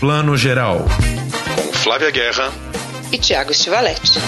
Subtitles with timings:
[0.00, 0.84] Plano Geral.
[1.56, 2.52] Com Flávia Guerra
[3.10, 4.20] e Tiago Stivaletti.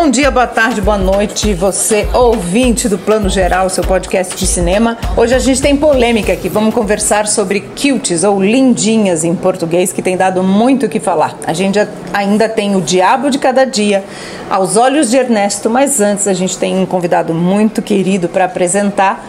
[0.00, 4.96] Bom dia, boa tarde, boa noite, você ouvinte do Plano Geral, seu podcast de cinema.
[5.16, 10.00] Hoje a gente tem polêmica aqui, vamos conversar sobre cutes ou lindinhas em português, que
[10.00, 11.36] tem dado muito o que falar.
[11.44, 11.80] A gente
[12.12, 14.04] ainda tem o Diabo de Cada Dia,
[14.48, 19.26] aos olhos de Ernesto, mas antes a gente tem um convidado muito querido para apresentar.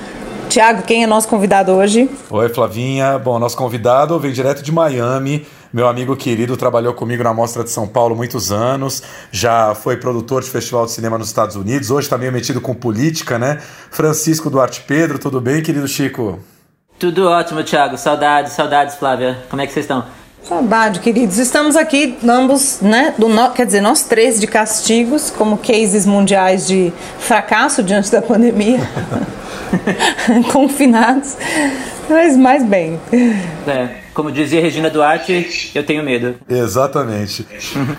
[0.49, 2.07] Tiago, quem é nosso convidado hoje?
[2.29, 3.17] Oi, Flavinha.
[3.17, 7.69] Bom, nosso convidado vem direto de Miami meu amigo querido trabalhou comigo na Mostra de
[7.69, 12.07] São Paulo muitos anos, já foi produtor de festival de cinema nos Estados Unidos, hoje
[12.07, 13.61] está meio metido com política, né?
[13.91, 16.39] Francisco Duarte Pedro, tudo bem, querido Chico?
[16.97, 17.97] Tudo ótimo, Thiago.
[17.97, 19.37] Saudades, saudades, Flávia.
[19.49, 20.03] Como é que vocês estão?
[20.43, 21.37] Saudade, queridos.
[21.37, 23.13] Estamos aqui, ambos, né?
[23.17, 23.51] Do no...
[23.51, 28.79] Quer dizer, nós três de castigos, como cases mundiais de fracasso diante da pandemia.
[30.51, 31.37] Confinados.
[32.09, 32.99] Mas mais bem.
[33.67, 34.08] É.
[34.19, 36.35] Como dizia Regina Duarte, eu tenho medo.
[36.49, 37.47] Exatamente.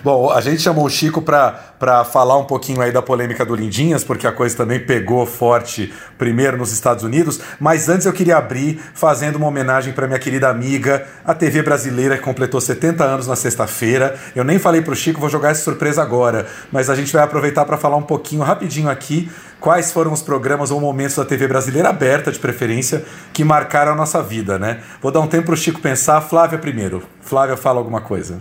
[0.04, 1.69] Bom, a gente chamou o Chico para
[2.04, 6.58] falar um pouquinho aí da polêmica do Lindinhas, porque a coisa também pegou forte primeiro
[6.58, 7.40] nos Estados Unidos.
[7.58, 12.18] Mas antes eu queria abrir fazendo uma homenagem para minha querida amiga, a TV brasileira,
[12.18, 14.14] que completou 70 anos na sexta-feira.
[14.36, 16.46] Eu nem falei para o Chico, vou jogar essa surpresa agora.
[16.70, 20.70] Mas a gente vai aproveitar para falar um pouquinho rapidinho aqui quais foram os programas
[20.70, 24.80] ou momentos da TV brasileira aberta, de preferência, que marcaram a nossa vida, né?
[25.00, 26.20] Vou dar um tempo para o Chico pensar.
[26.20, 27.02] Flávia primeiro.
[27.22, 28.40] Flávia, fala alguma coisa.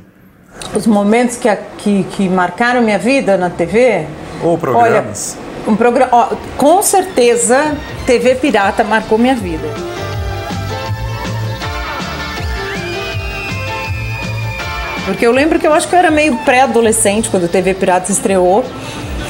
[0.75, 4.05] Os momentos que, que, que marcaram minha vida na TV?
[4.43, 5.37] Ou programas?
[5.37, 7.75] Olha, um programa, com certeza,
[8.05, 9.67] TV Pirata marcou minha vida.
[15.05, 18.11] Porque eu lembro que eu acho que eu era meio pré-adolescente quando a TV Pirata
[18.11, 18.63] estreou.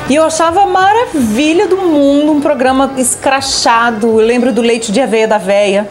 [0.10, 4.08] E eu achava maravilha do mundo, um programa escrachado.
[4.20, 5.88] Eu lembro do leite de aveia da véia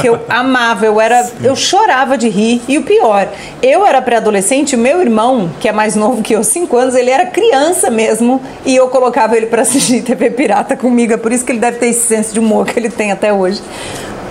[0.00, 2.62] que eu amava, eu era, eu chorava de rir.
[2.68, 3.28] E o pior,
[3.62, 7.26] eu era pré-adolescente, meu irmão, que é mais novo que eu, 5 anos, ele era
[7.26, 11.52] criança mesmo, e eu colocava ele para assistir TV pirata comigo, é por isso que
[11.52, 13.62] ele deve ter esse senso de humor que ele tem até hoje.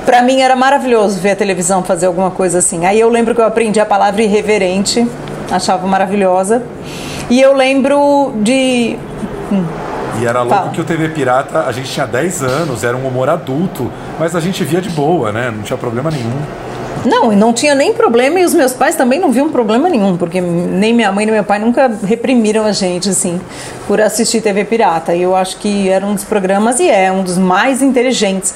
[0.06, 2.86] Para mim era maravilhoso ver a televisão fazer alguma coisa assim.
[2.86, 5.06] Aí eu lembro que eu aprendi a palavra irreverente,
[5.52, 6.62] achava maravilhosa.
[7.28, 8.98] E eu lembro de.
[9.52, 9.66] Hum.
[10.22, 13.30] E era louco que o TV Pirata, a gente tinha 10 anos, era um humor
[13.30, 15.52] adulto, mas a gente via de boa, né?
[15.56, 16.42] Não tinha problema nenhum.
[17.06, 20.18] Não, e não tinha nem problema, e os meus pais também não viam problema nenhum,
[20.18, 23.40] porque nem minha mãe nem meu pai nunca reprimiram a gente, assim,
[23.88, 25.14] por assistir TV Pirata.
[25.14, 28.56] E eu acho que era um dos programas, e é um dos mais inteligentes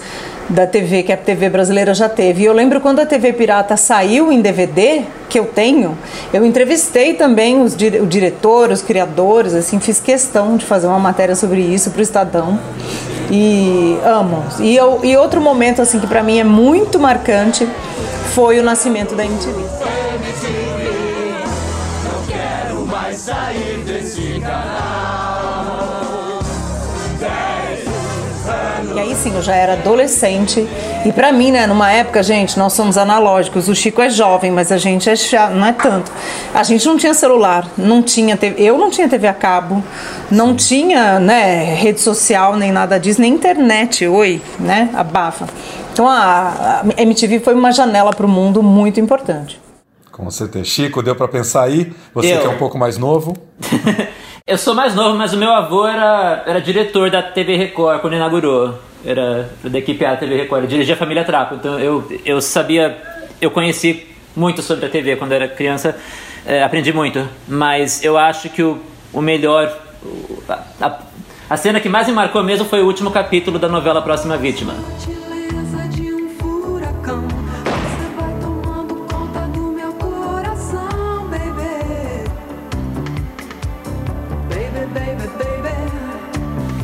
[0.50, 2.42] da TV que a TV brasileira já teve.
[2.42, 5.98] E eu lembro quando a TV Pirata saiu em DVD, que eu tenho,
[6.34, 11.36] eu entrevistei também os, o diretor, os criadores, assim, fiz questão de fazer uma matéria
[11.36, 12.60] sobre isso para o Estadão.
[13.32, 14.44] E amo.
[14.60, 17.68] E, eu, e outro momento assim que para mim é muito marcante
[18.34, 20.09] foi o nascimento da MTV.
[29.20, 30.66] E aí sim, eu já era adolescente.
[31.06, 33.68] E para mim, né, numa época, gente, nós somos analógicos.
[33.68, 36.12] O Chico é jovem, mas a gente é chato, não é tanto.
[36.54, 39.84] A gente não tinha celular, não tinha TV, eu não tinha TV a cabo,
[40.32, 44.08] não tinha, né, rede social nem nada disso, nem internet.
[44.08, 44.90] Oi, né?
[44.94, 45.48] Abafa.
[45.92, 49.60] Então a, a MTV foi uma janela para o mundo muito importante.
[50.12, 50.66] Com certeza.
[50.66, 51.92] Chico, deu para pensar aí?
[52.14, 52.42] Você eu.
[52.42, 53.36] que é um pouco mais novo.
[54.48, 58.16] eu sou mais novo, mas o meu avô era, era diretor da TV Record quando
[58.16, 58.89] inaugurou.
[59.06, 60.64] Era da equipe A TV Record.
[60.64, 61.56] Eu dirigia a família Trapo.
[61.56, 62.98] Então eu, eu sabia,
[63.42, 65.98] eu conheci muito sobre a TV quando era criança.
[66.46, 67.28] É, aprendi muito.
[67.48, 68.80] Mas eu acho que o,
[69.14, 69.76] o melhor.
[70.80, 71.00] A,
[71.50, 74.74] a cena que mais me marcou mesmo foi o último capítulo da novela Próxima Vítima.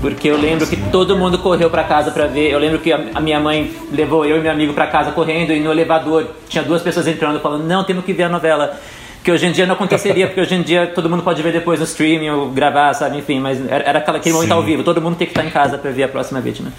[0.06, 2.52] Porque eu lembro que todo mundo correu para casa para ver.
[2.52, 5.60] Eu lembro que a minha mãe levou eu e meu amigo para casa correndo e
[5.60, 8.80] no elevador tinha duas pessoas entrando falando: "Não, temos que ver a novela".
[9.24, 11.80] Que hoje em dia não aconteceria, porque hoje em dia todo mundo pode ver depois
[11.80, 13.18] no streaming ou gravar, sabe?
[13.18, 14.84] Enfim, mas era, aquele momento ao vivo.
[14.84, 16.72] Todo mundo tem que estar em casa para ver a próxima vítima.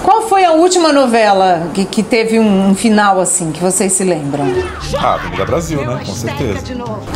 [0.00, 4.04] Qual foi a última novela que, que teve um, um, final assim, que vocês se
[4.04, 4.44] lembram?
[4.96, 6.00] Ah, Avenida Brasil, né?
[6.04, 6.60] Com certeza.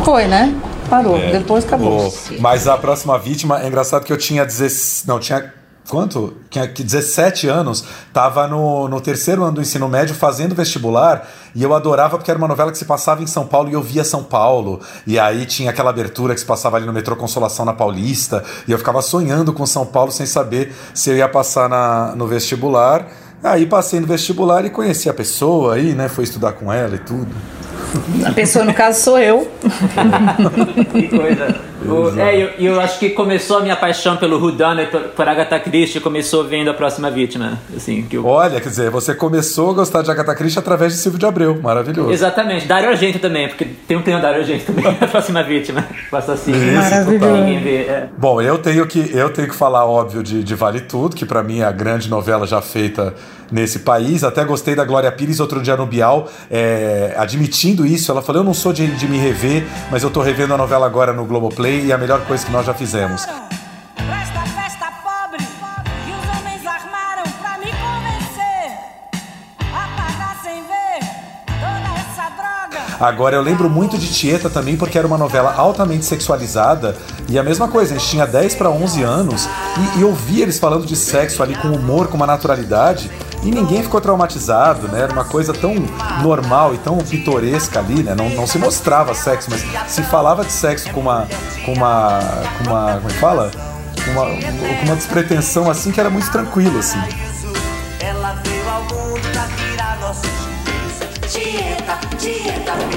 [0.03, 0.53] Foi, né?
[0.89, 2.13] Parou, é, depois acabou.
[2.39, 5.03] Mas a próxima vítima, é engraçado que eu tinha 16.
[5.05, 5.53] Não, tinha
[5.89, 6.35] quanto?
[6.49, 11.73] Tinha 17 anos, estava no, no terceiro ano do ensino médio fazendo vestibular e eu
[11.73, 14.23] adorava porque era uma novela que se passava em São Paulo e eu via São
[14.23, 14.81] Paulo.
[15.05, 18.71] E aí tinha aquela abertura que se passava ali no metrô Consolação na Paulista e
[18.71, 23.07] eu ficava sonhando com São Paulo sem saber se eu ia passar na, no vestibular.
[23.43, 26.09] Aí passei no vestibular e conheci a pessoa aí, né?
[26.09, 27.27] Foi estudar com ela e tudo.
[28.25, 29.49] A pessoa, no caso, sou eu.
[30.91, 31.67] que coisa.
[31.85, 35.59] O, é, eu, eu acho que começou a minha paixão pelo Whodunit, por, por Agatha
[35.59, 37.59] Christie, começou vendo A Próxima Vítima.
[37.75, 38.25] Assim, que eu...
[38.25, 41.59] Olha, quer dizer, você começou a gostar de Agatha Christie através de Silvio de Abreu.
[41.61, 42.11] Maravilhoso.
[42.11, 42.65] Exatamente.
[42.65, 46.15] Dario Argento também, porque tem um tem o Dario Argento também, A Próxima Vítima, o
[46.15, 46.57] assassino.
[46.57, 47.33] Isso, Maravilhoso.
[47.37, 48.09] Ninguém vê, é.
[48.17, 51.43] Bom, eu tenho que, eu tenho que falar, óbvio, de, de Vale Tudo, que para
[51.43, 53.13] mim é a grande novela já feita
[53.51, 54.23] nesse país.
[54.23, 58.11] Até gostei da Glória Pires outro dia no Bial, é, admitindo isso.
[58.11, 60.85] Ela falou: Eu não sou de, de me rever, mas eu tô revendo a novela
[60.85, 63.25] agora no Globoplay e é a melhor coisa que nós já fizemos.
[72.99, 76.97] Agora, eu lembro muito de Tieta também, porque era uma novela altamente sexualizada.
[77.29, 79.47] E a mesma coisa, a gente tinha 10 para 11 anos
[79.95, 83.11] e, e eu via eles falando de sexo ali com humor, com uma naturalidade.
[83.43, 85.01] E ninguém ficou traumatizado, né?
[85.01, 85.75] Era uma coisa tão
[86.21, 88.15] normal e tão pitoresca ali, né?
[88.15, 91.27] Não, não se mostrava sexo, mas se falava de sexo com uma.
[91.65, 92.19] com uma.
[92.57, 92.93] com uma.
[92.95, 93.51] como é que fala?
[94.03, 96.99] Com uma, com uma despretensão assim que era muito tranquilo, assim.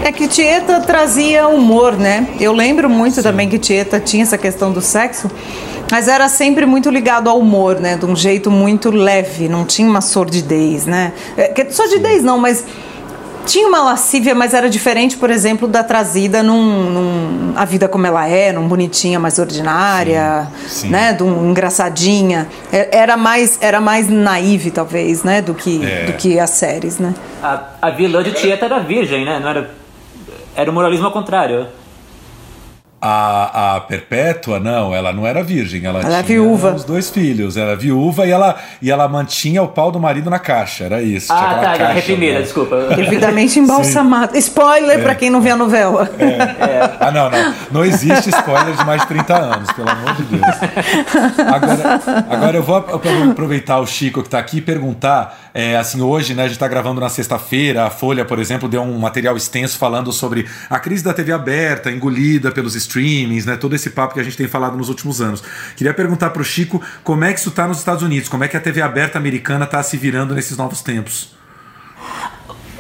[0.03, 2.27] É que Tieta trazia humor, né?
[2.41, 5.31] Eu lembro muito também que Tieta tinha essa questão do sexo,
[5.91, 7.97] mas era sempre muito ligado ao humor, né?
[7.97, 11.13] De um jeito muito leve, não tinha uma sordidez, né?
[11.37, 12.65] É, que- Sordidez não, mas
[13.47, 18.07] tinha uma lascívia, mas era diferente, por exemplo, da trazida num, num A Vida Como
[18.07, 20.89] Ela É, num Bonitinha Mais Ordinária, Sim, sim.
[20.91, 21.13] né?
[21.15, 22.47] De um Engraçadinha.
[22.73, 25.41] É- Era mais, era mais naive, talvez, né?
[25.43, 26.05] Do que, É.
[26.05, 27.15] do que as séries, né?
[27.43, 29.41] A, a vilã de Tieta era virgem, né?
[29.43, 29.71] Não era,
[30.55, 31.67] era o moralismo ao contrário.
[33.03, 36.75] A, a Perpétua, não, ela não era virgem, ela, Ela é tinha viúva.
[36.75, 40.39] os dois filhos, era viúva e ela, e ela mantinha o pau do marido na
[40.39, 41.33] caixa, era isso.
[41.33, 42.43] Ah, tá, caixa, reprimida, né?
[42.43, 42.77] desculpa.
[42.95, 44.37] Devidamente embalsamado.
[44.37, 46.11] Spoiler pra quem não vê a novela.
[47.01, 47.55] Ah, não, não.
[47.71, 50.57] Não existe spoiler de mais de 30 anos, pelo amor de Deus.
[51.39, 52.91] Agora, agora eu vou ap-
[53.31, 56.69] aproveitar o Chico que está aqui e perguntar, é, assim, hoje, né, a gente está
[56.69, 61.03] gravando na sexta-feira, a Folha, por exemplo, deu um material extenso falando sobre a crise
[61.03, 64.77] da TV aberta, engolida pelos streamings, né, todo esse papo que a gente tem falado
[64.77, 65.43] nos últimos anos.
[65.77, 68.49] Queria perguntar para o Chico como é que isso está nos Estados Unidos, como é
[68.49, 71.35] que a TV aberta americana está se virando nesses novos tempos.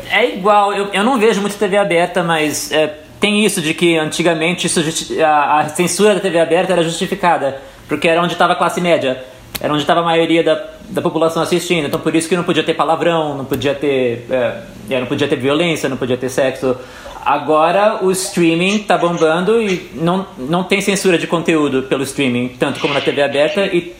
[0.09, 3.97] É igual, eu, eu não vejo muito TV aberta, mas é, tem isso de que
[3.97, 4.81] antigamente isso
[5.25, 9.25] a, a censura da TV aberta era justificada, porque era onde estava a classe média,
[9.61, 10.55] era onde estava a maioria da,
[10.91, 14.63] da população assistindo, então por isso que não podia ter palavrão, não podia ter, é,
[14.91, 16.77] é, não podia ter violência, não podia ter sexo.
[17.25, 22.81] Agora o streaming tá bombando e não, não tem censura de conteúdo pelo streaming, tanto
[22.81, 23.95] como na TV aberta e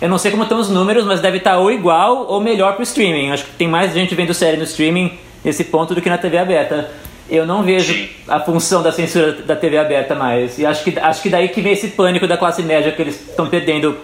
[0.00, 2.82] eu não sei como estão os números, mas deve estar ou igual ou melhor pro
[2.82, 3.30] streaming.
[3.30, 6.36] Acho que tem mais gente vendo série no streaming nesse ponto do que na TV
[6.36, 6.90] aberta.
[7.30, 10.58] Eu não vejo a função da censura da TV aberta mais.
[10.58, 13.28] E acho que, acho que daí que vem esse pânico da classe média que eles
[13.28, 13.96] estão perdendo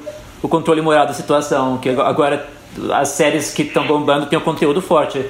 [0.43, 1.79] o controle moral da situação.
[1.79, 2.49] Que agora
[2.93, 5.25] as séries que estão bombando têm um conteúdo forte.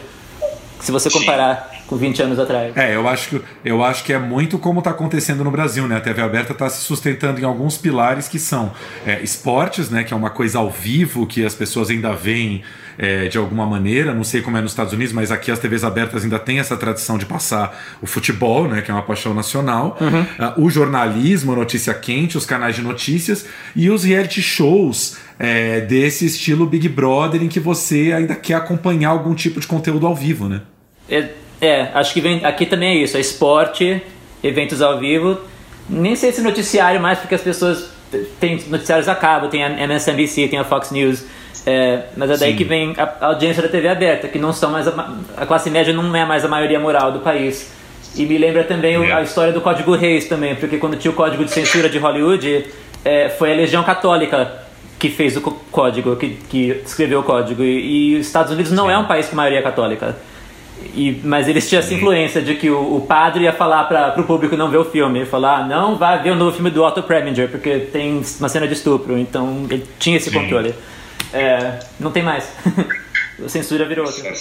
[0.81, 2.75] Se você comparar com 20 anos atrás.
[2.76, 5.97] É, eu acho que, eu acho que é muito como está acontecendo no Brasil, né?
[5.97, 8.73] A TV aberta está se sustentando em alguns pilares que são
[9.06, 10.03] é, esportes, né?
[10.03, 12.63] Que é uma coisa ao vivo que as pessoas ainda veem
[13.03, 14.15] é, de alguma maneira.
[14.15, 16.77] Não sei como é nos Estados Unidos, mas aqui as TVs abertas ainda têm essa
[16.77, 18.81] tradição de passar o futebol, né?
[18.81, 19.99] Que é uma paixão nacional.
[20.39, 23.44] Ah, o jornalismo, a notícia quente, os canais de notícias
[23.75, 25.17] e os reality shows.
[25.43, 30.06] é, desse estilo Big Brother em que você ainda quer acompanhar algum tipo de conteúdo
[30.06, 30.61] ao vivo, né?
[31.11, 31.31] É,
[31.61, 34.01] é, acho que vem, aqui também é isso, é esporte,
[34.44, 35.39] eventos ao vivo.
[35.89, 37.91] Nem sei se noticiário mais, porque as pessoas
[38.39, 41.25] têm noticiários a cabo, tem a MSNBC, tem a Fox News.
[41.66, 42.56] É, mas é daí Sim.
[42.56, 45.92] que vem a, audiência da TV aberta, que não são mais a, a classe média
[45.92, 47.70] não é mais a maioria moral do país.
[48.16, 49.12] E me lembra também o- É.
[49.12, 52.66] a história do Código Reis também, porque quando tinha o Código de Censura de Hollywood,
[53.04, 54.60] é, foi a Legião Católica
[54.98, 57.62] que fez o código, que, que escreveu o código.
[57.64, 60.14] E, os Estados Unidos não é um país com maioria católica.
[60.94, 64.24] E, mas eles tinham essa influência de que o, o padre ia falar para o
[64.24, 67.02] público não ver o filme, falar "Ah, não vai ver o novo filme do Otto
[67.02, 70.74] Preminger porque tem uma cena de estupro, então ele tinha esse controle.
[71.32, 72.44] É, não tem mais.
[73.44, 74.32] a censura virou outra.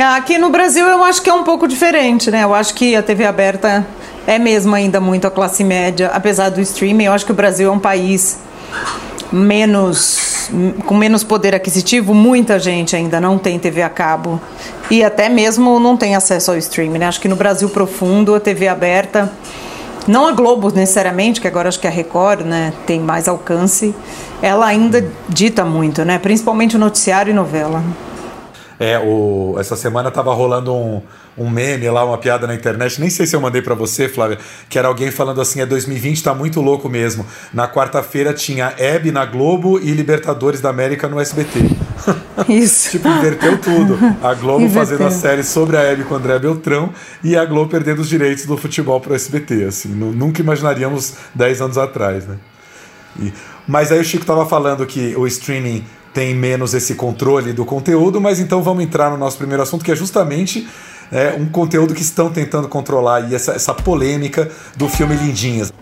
[0.00, 2.44] Ah, Aqui no Brasil eu acho que é um pouco diferente, né?
[2.44, 3.86] Eu acho que a TV aberta
[4.26, 7.04] é mesmo ainda muito a classe média, apesar do streaming.
[7.04, 8.38] Eu acho que o Brasil é um país
[9.32, 10.36] menos
[10.84, 14.40] com menos poder aquisitivo, muita gente ainda não tem TV a cabo
[14.90, 16.98] e até mesmo não tem acesso ao streaming.
[16.98, 17.06] Né?
[17.06, 19.32] Acho que no Brasil profundo a TV aberta,
[20.06, 23.94] não a Globo necessariamente, que agora acho que a Record né, tem mais alcance,
[24.42, 26.18] ela ainda dita muito, né?
[26.18, 27.82] principalmente o noticiário e novela.
[28.78, 31.00] É, o, essa semana tava rolando um,
[31.38, 34.38] um meme lá, uma piada na internet, nem sei se eu mandei para você, Flávia,
[34.68, 37.24] que era alguém falando assim: é 2020, tá muito louco mesmo.
[37.54, 41.70] Na quarta-feira tinha Hebe na Globo e Libertadores da América no SBT.
[42.50, 42.90] Isso.
[42.90, 43.98] tipo, inverteu tudo.
[44.22, 44.84] A Globo Inverteu.
[44.98, 46.90] fazendo a série sobre a Hebe com o André Beltrão
[47.24, 49.64] e a Globo perdendo os direitos do futebol pro SBT.
[49.64, 52.36] Assim, nu- nunca imaginaríamos 10 anos atrás, né?
[53.22, 53.32] E-
[53.66, 58.20] mas aí o Chico estava falando que o streaming tem menos esse controle do conteúdo,
[58.20, 60.66] mas então vamos entrar no nosso primeiro assunto, que é justamente
[61.12, 65.72] é, um conteúdo que estão tentando controlar aí essa, essa polêmica do filme Lindinhas.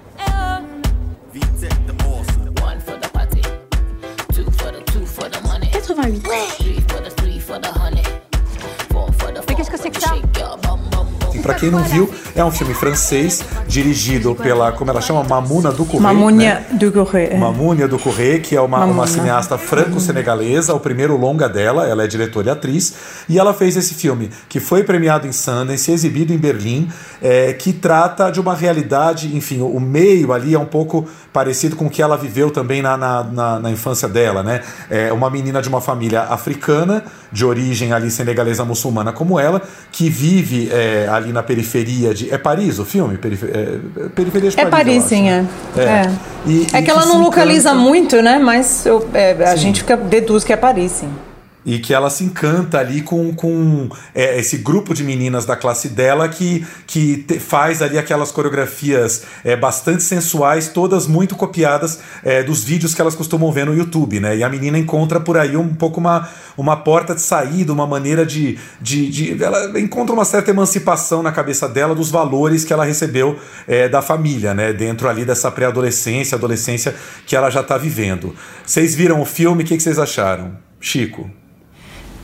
[11.44, 16.02] Para quem não viu, é um filme francês dirigido pela, como ela chama, Mamuna Ducouré.
[16.02, 16.90] Mamúnia né?
[16.90, 17.32] Correio.
[17.34, 17.36] é.
[17.36, 22.06] Mamúnia do Correia, que é uma, uma cineasta franco-senegalesa, o primeiro longa dela, ela é
[22.06, 22.94] diretora e atriz,
[23.28, 26.88] e ela fez esse filme, que foi premiado em Sundance, exibido em Berlim,
[27.22, 31.86] é, que trata de uma realidade, enfim, o meio ali é um pouco parecido com
[31.86, 34.60] o que ela viveu também na, na, na- na infância dela, né?
[34.90, 39.60] É uma menina de uma família africana, de origem ali senegalesa muçulmana como ela,
[39.90, 42.32] que vive é, ali na periferia de...
[42.32, 43.16] É Paris o filme?
[43.16, 45.44] É, periferia de É Paris, eu Paris, sim, é.
[45.76, 45.82] É.
[45.82, 46.10] É,
[46.46, 48.38] E- É que ela que não localiza encanta- muito, né?
[48.38, 51.10] Mas eu- é, a gente fica, deduz que é Paris, sim.
[51.66, 55.88] E que ela se encanta ali com, com é, esse grupo de meninas da classe
[55.88, 62.42] dela que, que te- faz ali aquelas coreografias é, bastante sensuais, todas muito copiadas é,
[62.42, 64.36] dos vídeos que elas costumam ver no YouTube, né?
[64.36, 68.26] E a menina encontra por aí um pouco uma, uma porta de saída, uma maneira
[68.26, 72.84] de, de, de- Ela encontra uma certa emancipação na cabeça dela dos valores que ela
[72.84, 74.72] recebeu é, da família, né?
[74.72, 76.94] Dentro ali dessa pré-adolescência, adolescência
[77.26, 78.34] que ela já está vivendo.
[78.66, 79.62] Vocês viram o filme?
[79.62, 80.58] O que que vocês acharam?
[80.78, 81.30] Chico.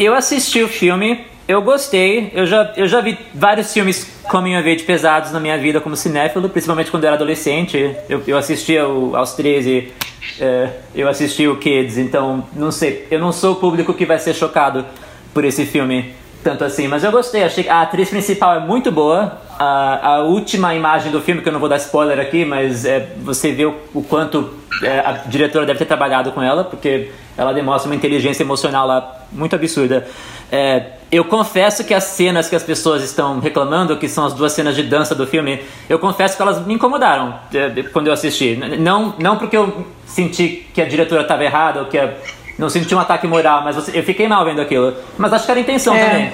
[0.00, 2.30] Eu assisti o filme, eu gostei.
[2.32, 5.94] Eu já, eu já vi vários filmes coming of age pesados na minha vida como
[5.94, 7.94] cinéfilo, principalmente quando eu era adolescente.
[8.08, 9.92] Eu, eu assistia aos 13,
[10.40, 13.06] é, eu assisti o Kids, então não sei.
[13.10, 14.86] Eu não sou o público que vai ser chocado
[15.34, 17.44] por esse filme tanto assim, mas eu gostei.
[17.44, 19.38] Achei a atriz principal é muito boa.
[19.58, 23.12] A, a última imagem do filme, que eu não vou dar spoiler aqui, mas é,
[23.18, 24.50] você vê o, o quanto
[24.82, 29.26] é, a diretora deve ter trabalhado com ela, porque ela demonstra uma inteligência emocional lá
[29.30, 30.06] muito absurda.
[30.50, 34.52] É, eu confesso que as cenas que as pessoas estão reclamando, que são as duas
[34.52, 38.56] cenas de dança do filme, eu confesso que elas me incomodaram é, quando eu assisti.
[38.78, 42.12] Não, não porque eu senti que a diretora estava errada ou que a,
[42.60, 44.94] não senti um ataque moral, mas você- eu fiquei mal vendo aquilo.
[45.18, 46.04] Mas acho que era a intenção É.
[46.08, 46.32] também.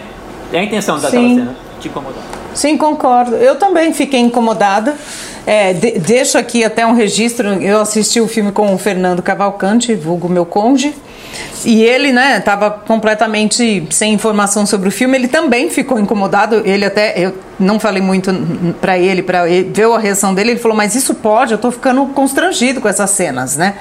[0.52, 1.35] É a intenção daquela Sim.
[1.37, 2.23] cena, te incomodar.
[2.56, 3.36] Sim, concordo.
[3.36, 4.94] Eu também fiquei incomodada.
[5.46, 7.48] É, de- deixo aqui até um registro.
[7.62, 10.94] Eu assisti o filme com o Fernando Cavalcante, vulgo meu conge.
[11.66, 15.18] E ele, né, estava completamente sem informação sobre o filme.
[15.18, 16.62] Ele também ficou incomodado.
[16.64, 18.32] Ele até, eu não falei muito
[18.80, 20.52] para ele, para ver a reação dele.
[20.52, 21.52] Ele falou: "Mas isso pode?
[21.52, 23.75] Eu tô ficando constrangido com essas cenas, né?"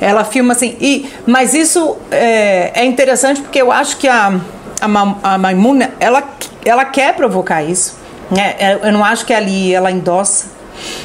[0.00, 0.74] Ela filma assim.
[0.80, 4.40] E, mas isso é, é interessante porque eu acho que a
[4.80, 6.24] a, a Maimuna, ela,
[6.64, 8.01] ela quer provocar isso.
[8.34, 8.78] Né?
[8.82, 10.46] Eu não acho que ali ela endossa.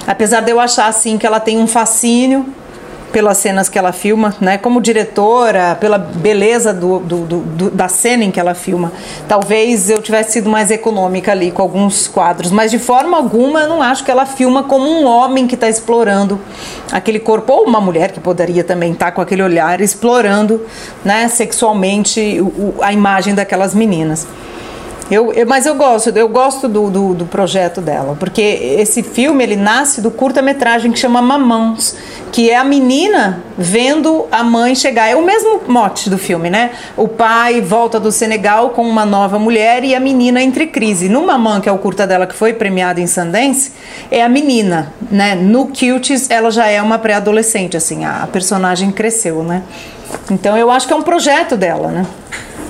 [0.07, 2.45] Apesar de eu achar assim que ela tem um fascínio
[3.11, 4.57] pelas cenas que ela filma, né?
[4.57, 8.91] Como diretora, pela beleza do, do- do- da cena em que ela filma.
[9.29, 13.69] Talvez eu tivesse sido mais econômica ali com alguns quadros, mas de forma alguma eu
[13.69, 16.39] não acho que ela filma como um homem que está explorando
[16.91, 20.61] aquele corpo, ou uma mulher que poderia também estar com aquele olhar explorando,
[21.03, 24.27] né, sexualmente o- o- a imagem daquelas meninas.
[25.09, 29.41] Eu, eu- mas eu gosto, eu gosto do, do, do projeto dela, porque esse filme
[29.41, 31.95] ele nasce do curta-metragem que chama Mamãos,
[32.31, 35.07] que é a menina vendo a mãe chegar.
[35.09, 36.71] É o mesmo mote do filme, né?
[36.97, 41.07] O pai volta do Senegal com uma nova mulher e a menina entre crise.
[41.07, 43.71] No Mamã, que é o curta dela que foi premiado em Sundance,
[44.11, 45.35] é a menina, né?
[45.35, 49.63] No Cuties ela já é uma pré-adolescente, assim, a, a personagem cresceu, né?
[50.29, 52.05] Então eu acho que é um projeto dela, né?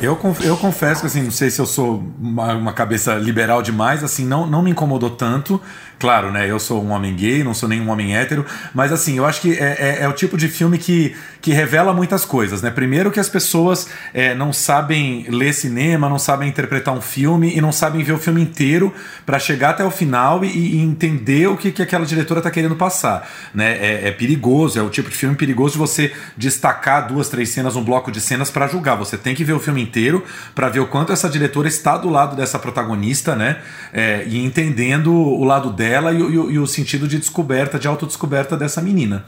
[0.01, 4.03] Eu, eu confesso que, assim, não sei se eu sou uma, uma cabeça liberal demais,
[4.03, 5.59] assim, não, não me incomodou tanto.
[5.99, 6.49] Claro, né?
[6.49, 9.53] Eu sou um homem gay, não sou nenhum homem hétero, mas assim, eu acho que
[9.53, 12.69] é, é, é o tipo de filme que, que revela muitas coisas, né?
[12.69, 17.59] Primeiro que as pessoas é, não sabem ler cinema, não sabem interpretar um filme e
[17.59, 18.93] não sabem ver o filme inteiro
[19.25, 22.75] para chegar até o final e, e, entender o que, que aquela diretora tá querendo
[22.75, 23.71] passar, né?
[23.79, 27.75] É, é, perigoso, é o tipo de filme perigoso de você destacar duas, três cenas,
[27.75, 28.95] um bloco de cenas para julgar.
[28.97, 30.23] Você tem que ver o filme inteiro
[30.53, 33.57] para ver o quanto essa diretora está do lado dessa protagonista, né?
[33.91, 38.55] É, e entendendo o lado dela e, e, e, o sentido de descoberta, de autodescoberta
[38.55, 39.25] dessa menina.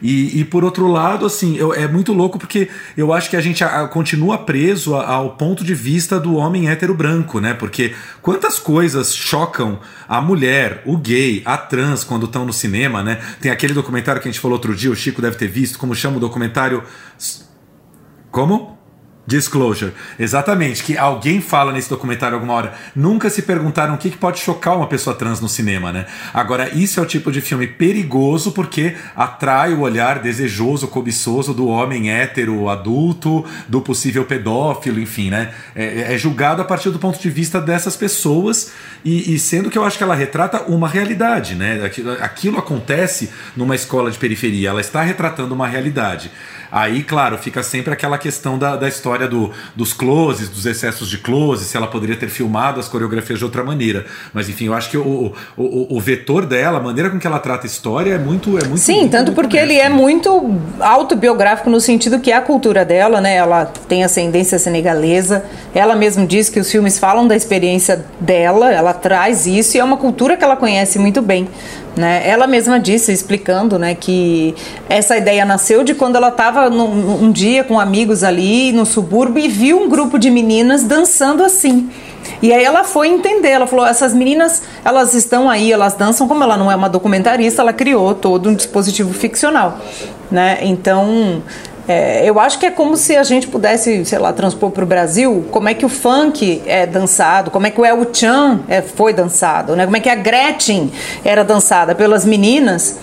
[0.00, 3.40] E, e por outro lado, assim, eu, é muito louco porque eu acho que a
[3.40, 7.54] gente a, a, continua preso a, ao ponto de vista do homem hétero branco, né?
[7.54, 13.20] Porque quantas coisas chocam a mulher, o gay, a trans quando estão no cinema, né?
[13.40, 15.94] Tem aquele documentário que a gente falou outro dia, o Chico deve ter visto, como
[15.94, 16.82] chama o documentário.
[18.30, 18.81] Como?
[19.24, 19.92] Disclosure.
[20.18, 22.74] Exatamente, que alguém fala nesse documentário alguma hora.
[22.94, 26.06] Nunca se perguntaram o que, pode chocar uma pessoa trans no cinema, né?
[26.34, 31.68] Agora, isso é o tipo de filme perigoso porque atrai o olhar desejoso, cobiçoso do
[31.68, 35.52] homem hétero, adulto, do possível pedófilo, enfim, né?
[35.74, 38.72] É, é julgado a partir do ponto de vista dessas pessoas
[39.04, 41.84] e, e, sendo que eu acho que ela retrata uma realidade, né?
[41.84, 46.30] Aquilo, aquilo acontece numa escola de periferia, ela está retratando uma realidade.
[46.72, 51.18] Aí, claro, fica sempre aquela questão da, da história do, dos closes, dos excessos de
[51.18, 54.06] close, se ela poderia ter filmado as coreografias de outra maneira.
[54.32, 57.38] Mas enfim, eu acho que o, o, o vetor dela, a maneira com que ela
[57.38, 58.56] trata a história é muito.
[58.56, 62.40] É muito Sim, muito, tanto porque ele é muito autobiográfico no sentido que é a
[62.40, 63.34] cultura dela, né?
[63.36, 65.44] Ela tem ascendência senegalesa.
[65.74, 69.84] Ela mesma diz que os filmes falam da experiência dela, ela traz isso e é
[69.84, 71.48] uma cultura que ela conhece muito bem.
[71.96, 72.22] Né?
[72.26, 74.54] Ela mesma disse, explicando né, que
[74.88, 79.48] essa ideia nasceu de quando ela estava um dia com amigos ali no subúrbio e
[79.48, 81.90] viu um grupo de meninas dançando assim.
[82.40, 86.42] E aí ela foi entender, ela falou, essas meninas, elas estão aí, elas dançam, como
[86.42, 89.78] ela não é uma documentarista, ela criou todo um dispositivo ficcional,
[90.30, 90.58] né?
[90.62, 91.42] Então,
[91.86, 94.86] é, eu acho que é como se a gente pudesse, sei lá, transpor para o
[94.86, 98.80] Brasil como é que o funk é dançado, como é que o El Chan é,
[98.80, 99.84] foi dançado, né?
[99.84, 100.92] como é que a Gretchen
[101.24, 103.00] era dançada pelas meninas.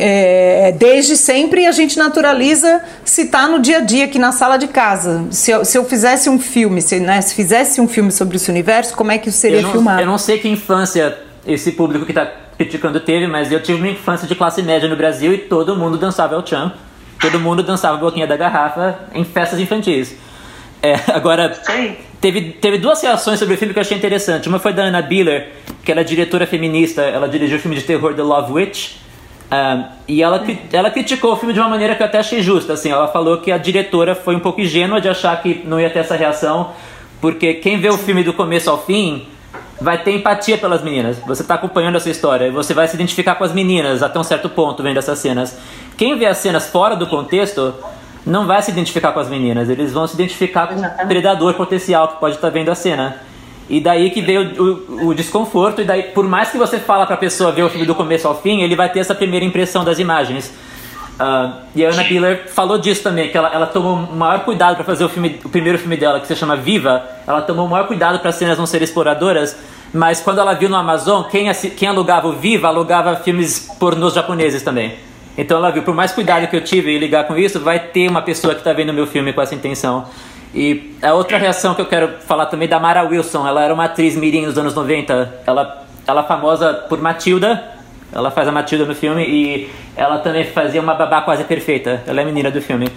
[0.00, 4.56] É, desde sempre a gente naturaliza se tá no dia a dia aqui na sala
[4.56, 5.24] de casa.
[5.30, 8.48] Se eu, se eu fizesse um filme, se, né, se fizesse um filme sobre esse
[8.48, 10.00] universo, como é que isso seria eu não, filmado?
[10.00, 13.88] Eu não sei que infância esse público que está criticando teve, mas eu tive uma
[13.88, 16.72] infância de classe média no Brasil e todo mundo dançava El Chan.
[17.20, 20.16] Todo mundo dançava boquinha da garrafa em festas infantis.
[20.82, 21.58] É, agora,
[22.20, 24.48] teve, teve duas reações sobre o filme que eu achei interessante.
[24.48, 25.48] Uma foi da Anna Biller,
[25.84, 28.96] que ela é diretora feminista, ela dirigiu o filme de terror The Love Witch.
[29.50, 32.74] Um, e ela, ela criticou o filme de uma maneira que eu até achei justa.
[32.74, 35.90] Assim, ela falou que a diretora foi um pouco ingênua de achar que não ia
[35.90, 36.72] ter essa reação,
[37.20, 39.26] porque quem vê o filme do começo ao fim
[39.80, 41.18] vai ter empatia pelas meninas.
[41.26, 44.24] Você está acompanhando essa história e você vai se identificar com as meninas até um
[44.24, 45.56] certo ponto vendo essas cenas.
[45.98, 47.74] Quem vê as cenas fora do contexto
[48.24, 52.06] não vai se identificar com as meninas, eles vão se identificar com o predador potencial
[52.06, 53.16] que pode estar tá vendo a cena.
[53.68, 57.04] E daí que veio o, o, o, desconforto, e daí, por mais que você fala
[57.04, 59.84] pra pessoa ver o filme do começo ao fim, ele vai ter essa primeira impressão
[59.84, 60.54] das imagens.
[61.18, 64.76] Uh, e a Anna Biller falou disso também, que ela, ela tomou o maior cuidado
[64.76, 67.04] para fazer o, filme, o primeiro filme dela, que se chama Viva.
[67.26, 69.58] Ela tomou o maior cuidado para as cenas não serem exploradoras,
[69.92, 74.62] mas quando ela viu no Amazon, quem, quem alugava o Viva alugava filmes pornôs japoneses
[74.62, 75.07] também.
[75.38, 78.10] Então ela viu, por mais cuidado que eu tive em ligar com isso, vai ter
[78.10, 80.04] uma pessoa que está vendo meu filme com essa intenção.
[80.52, 83.46] E a outra reação que eu quero falar também é da Mara Wilson.
[83.46, 85.42] Ela era uma atriz mirim nos anos 90.
[85.46, 87.62] Ela, ela é famosa por Matilda.
[88.12, 92.02] Ela faz a Matilda no filme e ela também fazia uma babá quase perfeita.
[92.04, 92.88] Ela é menina do filme.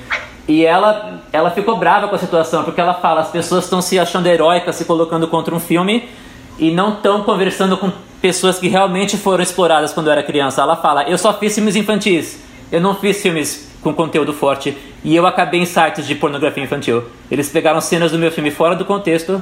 [0.47, 3.99] E ela, ela ficou brava com a situação, porque ela fala: as pessoas estão se
[3.99, 6.09] achando heróicas, se colocando contra um filme
[6.57, 10.61] e não estão conversando com pessoas que realmente foram exploradas quando eu era criança.
[10.61, 12.39] Ela fala: Eu só fiz filmes infantis,
[12.71, 14.77] eu não fiz filmes com conteúdo forte.
[15.03, 17.03] E eu acabei em sites de pornografia infantil.
[17.29, 19.41] Eles pegaram cenas do meu filme fora do contexto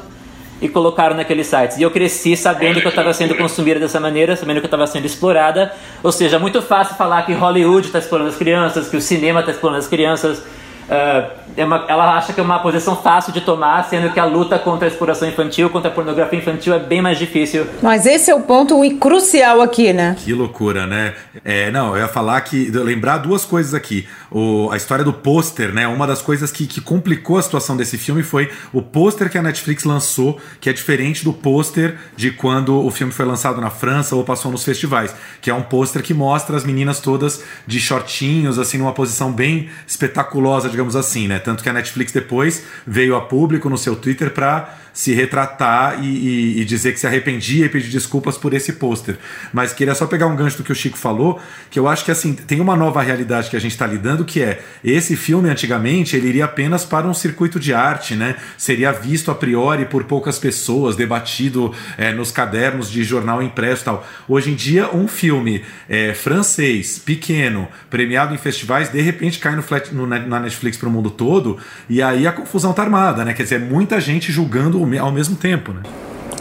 [0.62, 1.78] e colocaram naqueles sites.
[1.78, 4.88] E eu cresci sabendo que eu estava sendo consumida dessa maneira, sabendo que eu estava
[4.88, 5.74] sendo explorada.
[6.02, 9.42] Ou seja, é muito fácil falar que Hollywood está explorando as crianças, que o cinema
[9.42, 10.44] está explorando as crianças.
[10.90, 14.26] Uh, é uma, ela acha que é uma posição fácil de tomar, sendo que a
[14.26, 17.68] luta contra a exploração infantil, contra a pornografia infantil é bem mais difícil.
[17.82, 20.16] Mas esse é o ponto crucial aqui, né?
[20.18, 21.14] Que loucura, né?
[21.44, 22.70] É, não, eu ia falar que.
[22.72, 24.08] lembrar duas coisas aqui.
[24.32, 25.88] O, a história do pôster, né?
[25.88, 29.42] Uma das coisas que, que complicou a situação desse filme foi o pôster que a
[29.42, 34.16] Netflix lançou, que é diferente do pôster de quando o filme foi lançado na França
[34.16, 35.14] ou passou nos festivais.
[35.42, 39.70] Que é um pôster que mostra as meninas todas de shortinhos, assim, numa posição bem
[39.86, 41.40] espetaculosa, digamos assim, né?
[41.40, 46.08] Tanto que a Netflix depois veio a público no seu Twitter para se retratar e,
[46.08, 49.16] e, e, dizer que se arrependia e pedir desculpas por esse pôster.
[49.54, 51.40] Mas queria só pegar um gancho do que o Chico falou,
[51.72, 54.42] que eu acho que assim, tem uma nova realidade que a gente está lidando, que
[54.42, 58.36] é esse filme antigamente ele iria apenas para um circuito de arte, né?
[58.58, 63.86] Seria visto a priori por poucas pessoas, debatido é, nos cadernos de jornal impresso e
[63.86, 64.08] tal.
[64.28, 69.64] Hoje em dia, um filme é, francês, pequeno, premiado em festivais, de repente cai no,
[69.64, 71.58] flat, no na Netflix para o mundo todo,
[71.90, 73.34] e aí a confusão tá armada, né?
[73.34, 75.82] Quer dizer, muita gente julgando ao mesmo tempo, né?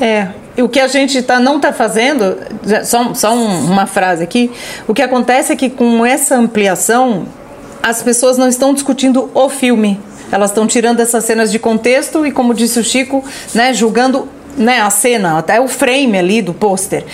[0.00, 0.28] É,
[0.62, 2.36] o que a gente tá, não está fazendo,
[2.84, 4.50] só, só uma frase aqui,
[4.86, 7.26] o que acontece é que com essa ampliação,
[7.82, 12.30] as pessoas não estão discutindo o filme, elas estão tirando essas cenas de contexto e,
[12.30, 17.04] como disse o Chico, né, julgando né, a cena, até o frame ali do pôster.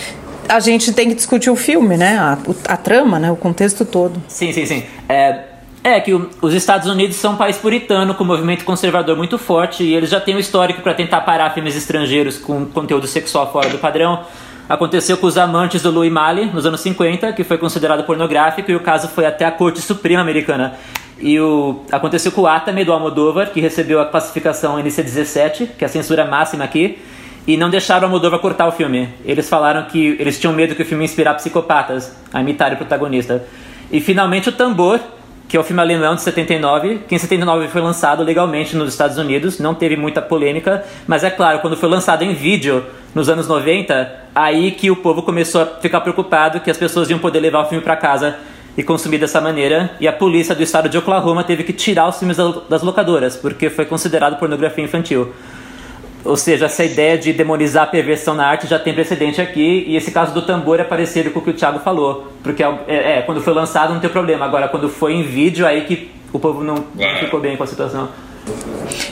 [0.47, 4.21] A gente tem que discutir o filme, né, a, a trama, né, o contexto todo.
[4.27, 4.83] Sim, sim, sim.
[5.09, 5.54] É,
[5.85, 9.37] é que o, os Estados Unidos são um país puritano com um movimento conservador muito
[9.37, 13.51] forte e eles já têm um histórico para tentar parar filmes estrangeiros com conteúdo sexual
[13.51, 14.23] fora do padrão.
[14.67, 18.75] Aconteceu com os amantes do Louis Malle nos anos 50, que foi considerado pornográfico e
[18.75, 20.73] o caso foi até a Corte Suprema Americana.
[21.19, 25.87] E o, aconteceu com o Atame do Almodóvar, que recebeu a classificação NC-17, que é
[25.87, 26.97] a censura máxima aqui,
[27.45, 29.09] e não deixaram o Almodóvar cortar o filme.
[29.23, 32.77] Eles falaram que eles tinham medo que o filme ia inspirar psicopatas a imitar o
[32.77, 33.45] protagonista.
[33.91, 34.99] E finalmente o Tambor,
[35.47, 39.17] que é o filme alemão de 79, que em 79 foi lançado legalmente nos Estados
[39.17, 43.47] Unidos, não teve muita polêmica, mas é claro, quando foi lançado em vídeo nos anos
[43.47, 47.61] 90, aí que o povo começou a ficar preocupado que as pessoas iam poder levar
[47.61, 48.35] o filme para casa
[48.77, 52.19] e consumir dessa maneira, e a polícia do estado de Oklahoma teve que tirar os
[52.19, 52.35] filmes
[52.69, 55.33] das locadoras, porque foi considerado pornografia infantil.
[56.25, 59.95] Ou seja, essa ideia de demonizar a perversão na arte já tem precedente aqui, e
[59.95, 62.31] esse caso do tambor é parecido com o que o Thiago falou.
[62.41, 65.65] Porque é, é, é quando foi lançado não tem problema, agora quando foi em vídeo,
[65.65, 68.09] aí que o povo não, não ficou bem com a situação.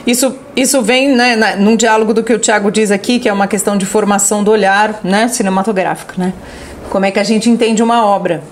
[0.05, 3.33] Isso, isso vem né, na, num diálogo do que o Thiago diz aqui, que é
[3.33, 6.13] uma questão de formação do olhar né, cinematográfico.
[6.17, 6.33] Né?
[6.89, 8.43] Como é que a gente entende uma obra?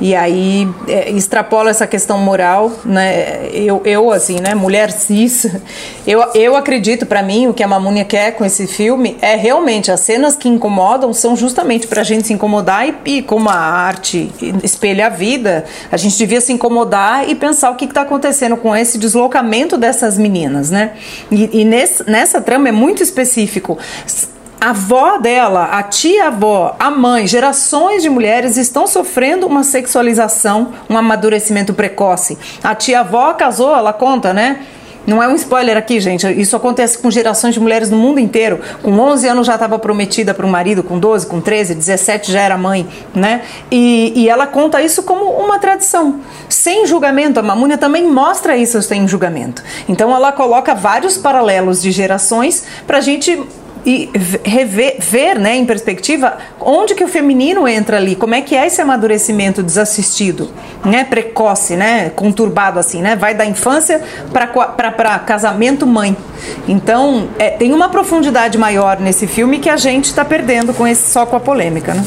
[0.00, 3.48] E aí é, extrapola essa questão moral, né?
[3.52, 5.46] Eu, eu assim, né, mulher cis,
[6.06, 9.90] eu, eu acredito para mim o que a Mamúnia quer com esse filme é realmente
[9.90, 13.54] as cenas que incomodam são justamente para a gente se incomodar e, e, como a
[13.54, 14.30] arte
[14.62, 18.74] espelha a vida, a gente devia se incomodar e pensar o que está acontecendo com
[18.74, 20.92] esse deslocamento dessas meninas, né?
[21.30, 23.78] E, e nesse, nessa trama é muito específico
[24.62, 30.96] a avó dela, a tia-avó, a mãe, gerações de mulheres estão sofrendo uma sexualização, um
[30.96, 32.38] amadurecimento precoce.
[32.62, 34.60] A tia-avó casou, ela conta, né?
[35.04, 36.28] Não é um spoiler aqui, gente.
[36.40, 38.60] Isso acontece com gerações de mulheres no mundo inteiro.
[38.84, 42.40] Com 11 anos já estava prometida para um marido, com 12, com 13, 17 já
[42.40, 43.42] era mãe, né?
[43.68, 46.20] E, e ela conta isso como uma tradição.
[46.48, 47.40] Sem julgamento.
[47.40, 49.60] A Mamúnia também mostra isso sem julgamento.
[49.88, 53.44] Então ela coloca vários paralelos de gerações para a gente
[53.84, 54.10] e
[54.44, 58.66] rever, ver né, em perspectiva onde que o feminino entra ali, como é que é
[58.66, 60.50] esse amadurecimento desassistido,
[60.84, 64.00] né, precoce, né, conturbado assim, né, vai da infância
[64.32, 66.16] para casamento mãe.
[66.68, 71.10] Então é, tem uma profundidade maior nesse filme que a gente está perdendo com esse
[71.10, 72.04] só com a polêmica, né?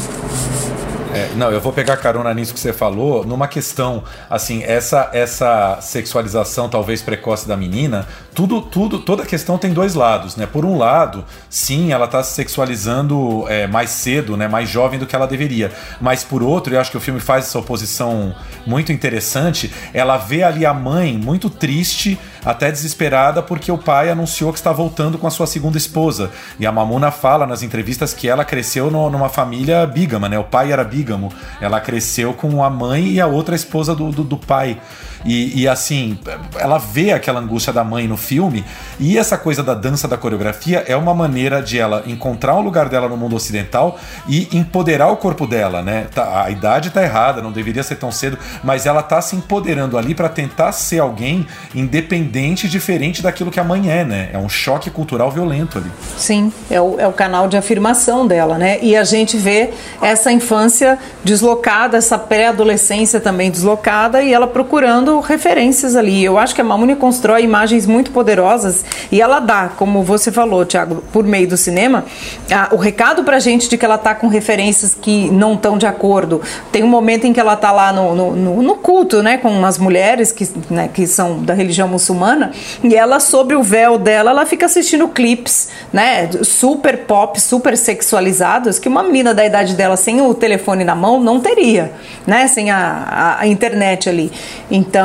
[1.16, 5.78] É, não, eu vou pegar carona nisso que você falou, numa questão, assim, essa essa
[5.80, 8.06] sexualização talvez precoce da menina,
[8.36, 10.44] tudo, tudo, toda a questão tem dois lados, né?
[10.44, 14.46] Por um lado, sim, ela está se sexualizando é, mais cedo, né?
[14.46, 15.72] Mais jovem do que ela deveria.
[16.02, 18.34] Mas por outro, eu acho que o filme faz essa oposição
[18.66, 19.72] muito interessante.
[19.94, 24.70] Ela vê ali a mãe muito triste, até desesperada, porque o pai anunciou que está
[24.70, 26.30] voltando com a sua segunda esposa.
[26.60, 30.38] E a Mamuna fala nas entrevistas que ela cresceu no, numa família bígama, né?
[30.38, 31.32] O pai era bígamo.
[31.58, 34.78] Ela cresceu com a mãe e a outra esposa do, do, do pai.
[35.24, 36.18] E, e, assim,
[36.58, 38.64] ela vê aquela angústia da mãe no filme,
[38.98, 42.88] e essa coisa da dança da coreografia é uma maneira de ela encontrar um lugar
[42.88, 43.98] dela no mundo ocidental
[44.28, 46.06] e empoderar o corpo dela, né?
[46.14, 49.98] Tá, a idade tá errada, não deveria ser tão cedo, mas ela tá se empoderando
[49.98, 54.30] ali para tentar ser alguém independente, diferente daquilo que a mãe é, né?
[54.32, 55.90] É um choque cultural violento ali.
[56.16, 58.78] Sim, é o, é o canal de afirmação dela, né?
[58.82, 65.96] E a gente vê essa infância deslocada, essa pré-adolescência também deslocada, e ela procurando referências
[65.96, 66.24] ali.
[66.24, 70.64] Eu acho que a Mamuni constrói imagens muito poderosas e ela dá, como você falou,
[70.64, 72.04] Tiago, por meio do cinema,
[72.50, 75.86] a, o recado pra gente de que ela tá com referências que não estão de
[75.86, 76.40] acordo.
[76.72, 79.64] Tem um momento em que ela tá lá no, no, no, no culto, né, com
[79.64, 84.30] as mulheres que, né, que são da religião muçulmana e ela, sobre o véu dela,
[84.30, 89.96] ela fica assistindo clipes, né, super pop, super sexualizados, que uma menina da idade dela
[89.96, 91.92] sem o telefone na mão não teria,
[92.26, 94.30] né, sem a, a, a internet ali.
[94.70, 94.95] Então,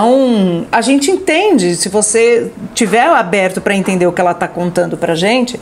[0.71, 5.15] a gente entende, se você tiver aberto para entender o que ela está contando pra
[5.15, 5.60] gente,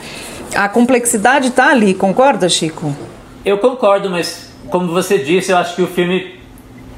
[0.56, 2.96] a complexidade está ali, concorda, Chico?
[3.46, 6.40] Eu concordo, mas como você disse, eu acho que o filme.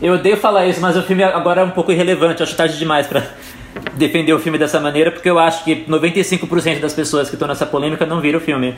[0.01, 2.41] Eu odeio falar isso, mas o filme agora é um pouco irrelevante.
[2.41, 3.23] Eu acho tarde demais para
[3.93, 7.65] defender o filme dessa maneira, porque eu acho que 95% das pessoas que estão nessa
[7.65, 8.75] polêmica não viram o filme.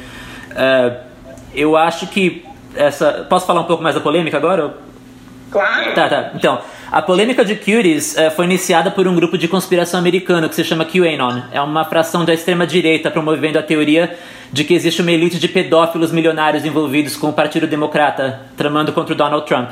[0.56, 0.98] É,
[1.56, 3.26] eu acho que essa.
[3.30, 4.76] Posso falar um pouco mais da polêmica agora?
[5.50, 5.94] Claro.
[5.94, 6.32] Tá, tá.
[6.36, 6.60] Então,
[6.94, 10.64] a polêmica de Cuties eh, foi iniciada por um grupo de conspiração americano que se
[10.64, 11.42] chama QAnon.
[11.52, 14.16] É uma fração da extrema-direita promovendo a teoria
[14.52, 19.16] de que existe uma elite de pedófilos milionários envolvidos com o Partido Democrata, tramando contra
[19.16, 19.72] o Donald Trump.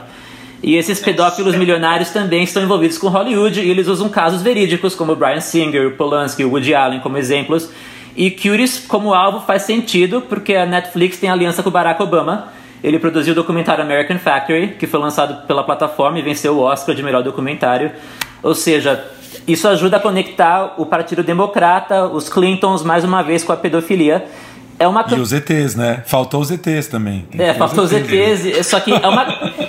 [0.63, 5.15] E esses pedófilos milionários também estão envolvidos com Hollywood e eles usam casos verídicos como
[5.15, 7.69] Brian Singer, Polanski, Woody Allen como exemplos.
[8.17, 12.51] E Cuties como alvo faz sentido porque a Netflix tem aliança com Barack Obama
[12.83, 16.95] ele produziu o documentário American Factory, que foi lançado pela plataforma e venceu o Oscar
[16.95, 17.91] de melhor documentário.
[18.41, 19.03] Ou seja,
[19.47, 24.25] isso ajuda a conectar o Partido Democrata, os Clintons, mais uma vez com a pedofilia.
[24.79, 26.01] É uma E os ETs, né?
[26.07, 27.27] Faltou os ETs também.
[27.29, 29.27] Tem é, faltou os ETs, só que é uma,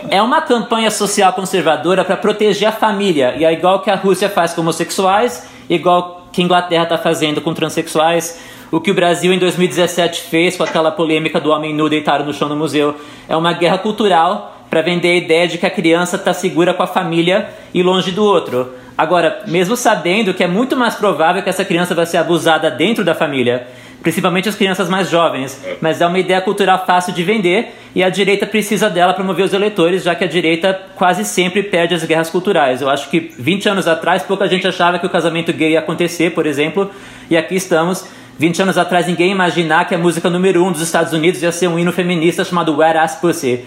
[0.08, 3.34] é uma campanha social conservadora para proteger a família.
[3.36, 7.42] E é igual que a Rússia faz com homossexuais, igual que a Inglaterra está fazendo
[7.42, 8.40] com transexuais.
[8.72, 12.32] O que o Brasil em 2017 fez com aquela polêmica do homem nu deitado no
[12.32, 12.96] chão no museu
[13.28, 16.82] é uma guerra cultural para vender a ideia de que a criança está segura com
[16.82, 18.72] a família e longe do outro.
[18.96, 23.04] Agora, mesmo sabendo que é muito mais provável que essa criança vai ser abusada dentro
[23.04, 23.66] da família,
[24.02, 28.08] principalmente as crianças mais jovens, mas é uma ideia cultural fácil de vender e a
[28.08, 32.04] direita precisa dela para mover os eleitores, já que a direita quase sempre perde as
[32.04, 32.80] guerras culturais.
[32.80, 36.30] Eu acho que 20 anos atrás pouca gente achava que o casamento gay ia acontecer,
[36.30, 36.90] por exemplo,
[37.28, 40.80] e aqui estamos 20 anos atrás ninguém ia imaginar que a música número um dos
[40.80, 43.64] Estados Unidos ia ser um hino feminista chamado Wet Ass Pussy.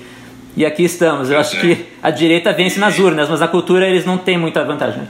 [0.58, 1.30] E aqui estamos.
[1.30, 4.64] Eu acho que a direita vence nas urnas, mas a cultura eles não têm muita
[4.64, 5.04] vantagem.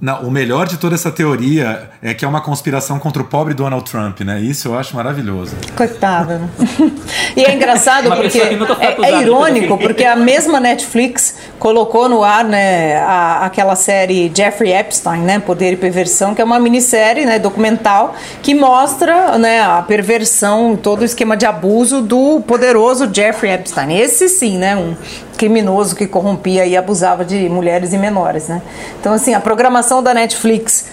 [0.00, 3.52] Não, o melhor de toda essa teoria é que é uma conspiração contra o pobre
[3.52, 4.40] Donald Trump, né?
[4.40, 5.56] Isso eu acho maravilhoso.
[5.76, 6.34] Coitado.
[6.34, 6.48] né?
[7.36, 12.96] e é engraçado porque é, é irônico porque a mesma Netflix colocou no ar, né,
[12.98, 18.14] a- aquela série Jeffrey Epstein, né, Poder e Perversão, que é uma minissérie, né, documental
[18.40, 23.96] que mostra, né, a perversão, todo o esquema de abuso do poderoso Jeffrey Epstein.
[23.98, 24.94] Esse sim, né, um
[25.38, 28.60] criminoso que corrompia e abusava de mulheres e menores, né?
[29.00, 30.86] Então assim, a programação da Netflix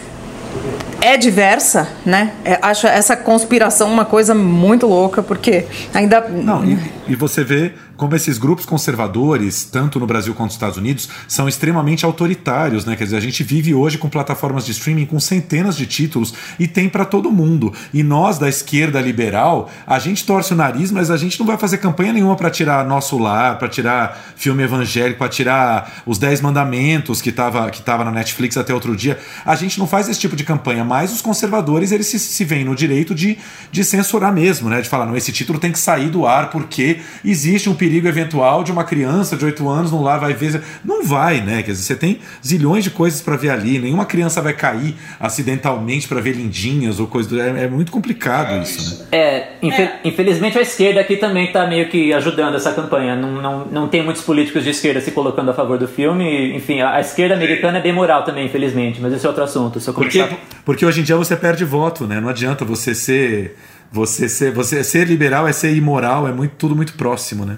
[1.02, 2.32] é diversa, né?
[2.44, 6.22] É, acho essa conspiração uma coisa muito louca, porque ainda.
[6.22, 10.78] Não, e, e você vê como esses grupos conservadores, tanto no Brasil quanto nos Estados
[10.78, 12.96] Unidos, são extremamente autoritários, né?
[12.96, 16.68] Quer dizer, a gente vive hoje com plataformas de streaming com centenas de títulos e
[16.68, 17.74] tem para todo mundo.
[17.94, 21.58] E nós da esquerda liberal, a gente torce o nariz, mas a gente não vai
[21.58, 26.42] fazer campanha nenhuma para tirar nosso lar, para tirar filme evangélico, para tirar os Dez
[26.42, 29.20] Mandamentos que estava que tava na Netflix até outro dia.
[29.46, 32.66] A gente não faz esse tipo de campanha, mas os conservadores eles se, se veem
[32.66, 33.38] no direito de,
[33.72, 34.82] de censurar mesmo, né?
[34.82, 38.64] De falar, não, esse título tem que sair do ar porque existe um perigo eventual
[38.64, 40.62] de uma criança de 8 anos não lá vai ver.
[40.84, 41.62] Não vai, né?
[41.62, 46.08] Quer dizer, você tem zilhões de coisas para ver ali, nenhuma criança vai cair acidentalmente
[46.08, 47.40] para ver lindinhas ou coisa do.
[47.40, 49.06] É, é muito complicado isso, né?
[49.12, 53.16] É, infe- infelizmente a esquerda aqui também está meio que ajudando essa campanha.
[53.16, 56.56] Não, não, não tem muitos políticos de esquerda se colocando a favor do filme.
[56.56, 59.00] Enfim, a, a esquerda americana é bem moral também, infelizmente.
[59.00, 59.80] Mas esse é outro assunto.
[59.94, 60.38] Porque, começar...
[60.66, 62.20] porque hoje em dia você perde voto, né?
[62.20, 63.56] Não adianta você ser.
[63.96, 67.58] Você ser, você ser liberal é ser imoral, é muito, tudo muito próximo, né?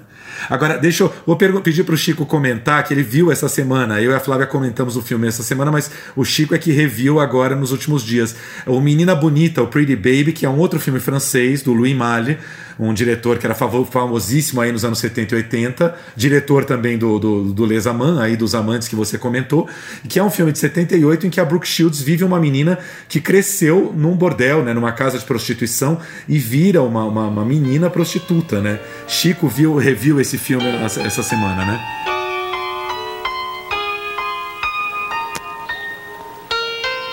[0.50, 1.14] Agora, deixa eu.
[1.26, 4.02] Vou pedir pro Chico comentar que ele viu essa semana.
[4.02, 7.20] Eu e a Flávia comentamos o filme essa semana, mas o Chico é que reviu
[7.20, 8.36] agora nos últimos dias.
[8.66, 12.38] O Menina Bonita, o Pretty Baby, que é um outro filme francês, do Louis Malle,
[12.80, 17.54] um diretor que era famosíssimo aí nos anos 70 e 80, diretor também do, do,
[17.54, 19.68] do Les Amants, aí dos amantes que você comentou,
[20.08, 22.78] que é um filme de 78 em que a Brooke Shields vive uma menina
[23.10, 27.90] que cresceu num bordel, né, numa casa de prostituição e vira uma, uma, uma menina
[27.90, 28.80] prostituta, né?
[29.08, 31.80] Chico viu, reviu esse filme essa, essa semana, né?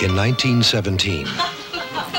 [0.00, 1.30] In 1917,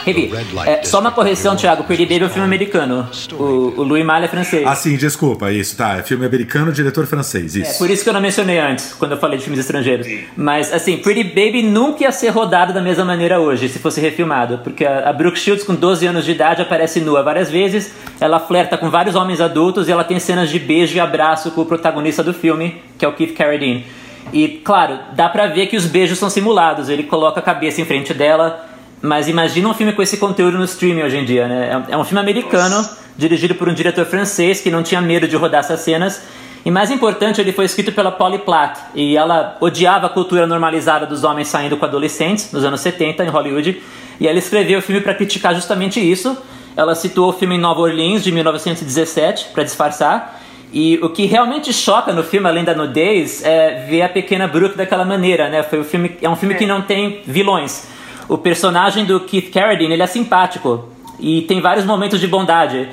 [0.05, 0.31] Revi,
[0.67, 1.83] é, só uma correção, Thiago.
[1.83, 3.09] Pretty Baby é um filme americano.
[3.33, 4.63] O, o Louis Malle é francês.
[4.67, 5.97] Ah, sim, desculpa, isso, tá.
[5.97, 7.79] É filme americano, diretor francês, É isso.
[7.79, 10.07] por isso que eu não mencionei antes, quando eu falei de filmes estrangeiros.
[10.37, 14.59] Mas, assim, Pretty Baby nunca ia ser rodado da mesma maneira hoje, se fosse refilmado.
[14.59, 17.91] Porque a, a Brooke Shields, com 12 anos de idade, aparece nua várias vezes.
[18.21, 21.61] Ela flerta com vários homens adultos e ela tem cenas de beijo e abraço com
[21.61, 23.85] o protagonista do filme, que é o Keith Carradine.
[24.31, 26.89] E, claro, dá pra ver que os beijos são simulados.
[26.89, 28.65] Ele coloca a cabeça em frente dela,
[29.05, 31.83] Mas imagina um filme com esse conteúdo no streaming hoje em dia, né?
[31.89, 32.97] É, é um filme americano, Nossa.
[33.15, 36.21] dirigido por um diretor francês que não tinha medo de rodar essas cenas.
[36.65, 38.79] E mais importante, ele foi escrito pela Polly Platt.
[38.95, 43.29] E ela odiava a cultura normalizada dos homens saindo com adolescentes, nos anos 70, em
[43.29, 43.79] Hollywood.
[44.19, 46.35] E ela escreveu o filme para criticar justamente isso.
[46.75, 50.41] Ela situou o filme em Nova Orleans, de 1917, para disfarçar.
[50.73, 54.75] E o que realmente choca no filme, além da nudez, é ver a pequena Brooke
[54.75, 55.61] daquela maneira, né?
[55.61, 57.94] Foi um filme, é um filme que não tem vilões.
[58.27, 62.89] O personagem do Keith Carradine, ele é simpático e tem vários momentos de bondade.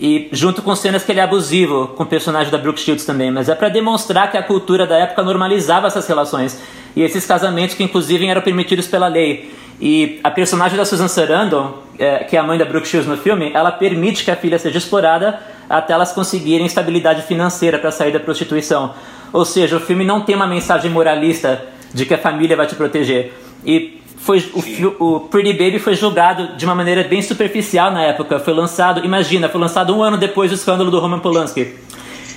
[0.00, 3.30] E junto com cenas que ele é abusivo com o personagem da Brooke Shields também,
[3.30, 6.60] mas é para demonstrar que a cultura da época normalizava essas relações
[6.94, 9.50] e esses casamentos que inclusive eram permitidos pela lei.
[9.80, 13.16] E a personagem da Susan Sarandon, é, que é a mãe da Brooke Shields no
[13.16, 18.12] filme, ela permite que a filha seja explorada até elas conseguirem estabilidade financeira para sair
[18.12, 18.94] da prostituição.
[19.32, 22.74] Ou seja, o filme não tem uma mensagem moralista de que a família vai te
[22.74, 23.34] proteger.
[23.64, 28.40] E foi o, o, Pretty Baby foi julgado de uma maneira bem superficial na época.
[28.40, 31.76] Foi lançado, imagina, foi lançado um ano depois do escândalo do Roman Polanski.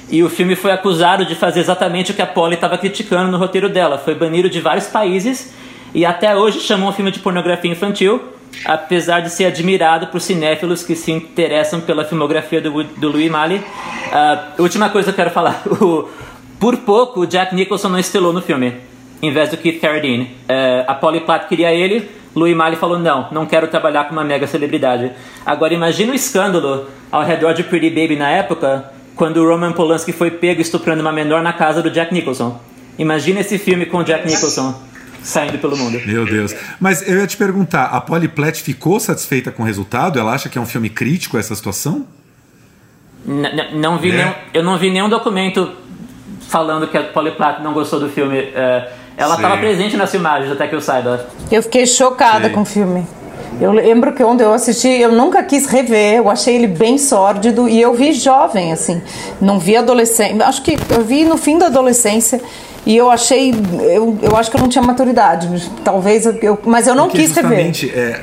[0.08, 3.40] E o filme foi acusado de fazer exatamente o que a Polly estava criticando no
[3.40, 3.98] roteiro dela.
[3.98, 5.52] Foi banido de vários países
[5.92, 8.22] e até hoje chamam um filme de pornografia infantil,
[8.66, 13.56] apesar de ser admirado por cinéfilos que se interessam pela filmografia do, do Louis Malle.
[13.58, 16.08] Uh, última coisa que eu quero falar: o,
[16.60, 18.76] por pouco o Jack Nicholson não estelou no filme,
[19.22, 20.24] em vez do Keith Carradine.
[20.24, 24.24] Uh, a Polly Platt queria ele, Louis Malle falou: não, não quero trabalhar com uma
[24.24, 25.12] mega celebridade.
[25.46, 30.12] Agora imagina o escândalo ao redor de Pretty Baby na época, quando o Roman Polanski
[30.12, 32.60] foi pego estuprando uma menor na casa do Jack Nicholson.
[32.98, 34.90] Imagina esse filme com o Jack Nicholson
[35.24, 36.00] saindo pelo mundo.
[36.06, 36.56] Meu Deus.
[36.80, 40.20] Mas eu ia te perguntar, a Polly Platt ficou satisfeita com o resultado?
[40.20, 42.08] Ela acha que é um filme crítico essa situação?
[43.26, 44.16] N não vi é.
[44.16, 45.72] nenhum, eu não vi nenhum documento
[46.48, 48.38] falando que a Polly Platt não gostou do filme.
[48.38, 51.28] É, ela estava presente nas filmagens, até que eu saiba.
[51.52, 53.06] Eu fiquei chocada com o filme.
[53.60, 57.68] Eu lembro que onde eu assisti, eu nunca quis rever, eu achei ele bem sórdido
[57.68, 59.02] e eu vi jovem, assim,
[59.42, 62.40] não vi adolescente, acho que eu vi no fim da adolescência
[62.86, 66.96] e eu achei, eu, eu acho que eu não tinha maturidade, talvez, eu, mas eu
[66.96, 67.72] não Porque quis rever.
[67.94, 68.22] É,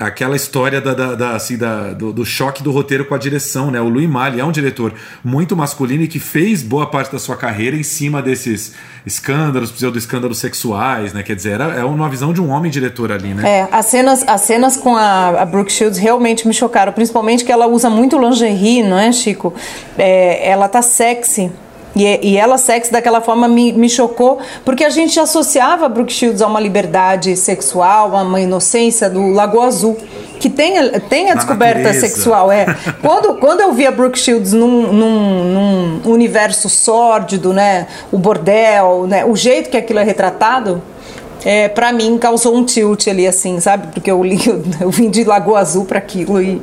[0.00, 3.70] aquela história da, da, da assim, da, do, do, choque do roteiro com a direção,
[3.70, 3.80] né?
[3.80, 7.36] O Louis Malle é um diretor muito masculino e que fez boa parte da sua
[7.36, 8.72] carreira em cima desses
[9.04, 11.22] escândalos, pseudo-escândalos sexuais, né?
[11.22, 13.46] Quer dizer, era, é uma visão de um homem diretor ali, né?
[13.46, 17.52] É, as cenas, as cenas com a, a Brooke Shields realmente me chocaram, principalmente que
[17.52, 19.52] ela usa muito lingerie, não é, Chico?
[19.98, 21.52] É, ela tá sexy.
[21.94, 26.40] E, e ela, sexy daquela forma, me, me chocou, porque a gente associava Brooke Shields
[26.40, 29.96] a uma liberdade sexual, a uma inocência do Lago Azul,
[30.38, 30.74] que tem,
[31.08, 32.06] tem a descoberta natureza.
[32.06, 32.50] sexual.
[32.52, 32.66] é
[33.02, 39.06] quando, quando eu vi a Brooke Shields num, num, num universo sórdido, né, o bordel,
[39.06, 40.80] né, o jeito que aquilo é retratado,
[41.44, 43.88] é, para mim causou um tilt ali, assim, sabe?
[43.88, 46.60] Porque eu, li, eu, eu vim de Lagoa Azul para aquilo e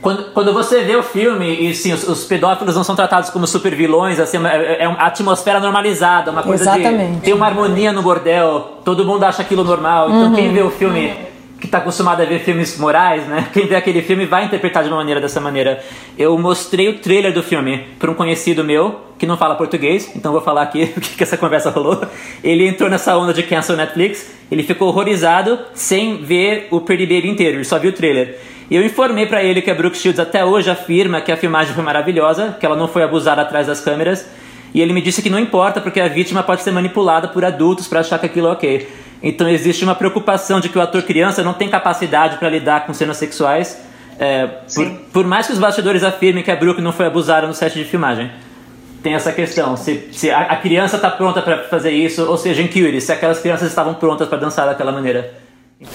[0.00, 3.46] quando, quando você vê o filme e sim, os, os pedófilos não são tratados como
[3.46, 7.16] super vilões, assim, é, é uma atmosfera normalizada, uma coisa Exatamente.
[7.16, 7.20] de.
[7.20, 10.08] Tem uma harmonia no bordel, todo mundo acha aquilo normal.
[10.08, 10.34] Então uhum.
[10.34, 11.12] quem vê o filme
[11.60, 13.48] que está acostumado a ver filmes morais, né?
[13.52, 15.84] Quem vê aquele filme vai interpretar de uma maneira dessa maneira.
[16.16, 20.32] Eu mostrei o trailer do filme para um conhecido meu que não fala português, então
[20.32, 22.00] vou falar aqui o que, que essa conversa rolou.
[22.42, 27.28] Ele entrou nessa onda de cancel Netflix, ele ficou horrorizado sem ver o Pretty Baby
[27.28, 28.38] inteiro, ele só viu o trailer.
[28.70, 31.74] E eu informei para ele que a Brooke Shields até hoje afirma que a filmagem
[31.74, 34.24] foi maravilhosa, que ela não foi abusada atrás das câmeras.
[34.72, 37.88] E ele me disse que não importa porque a vítima pode ser manipulada por adultos
[37.88, 38.88] para achar que aquilo é ok.
[39.20, 42.94] Então existe uma preocupação de que o ator criança não tem capacidade para lidar com
[42.94, 43.76] cenas sexuais.
[44.16, 47.54] É, por, por, mais que os bastidores afirmem que a Brooke não foi abusada no
[47.54, 48.30] set de filmagem.
[49.02, 52.60] Tem essa questão, se, se a, a criança está pronta para fazer isso, ou seja,
[52.60, 55.32] em Curie, se aquelas crianças estavam prontas para dançar daquela maneira.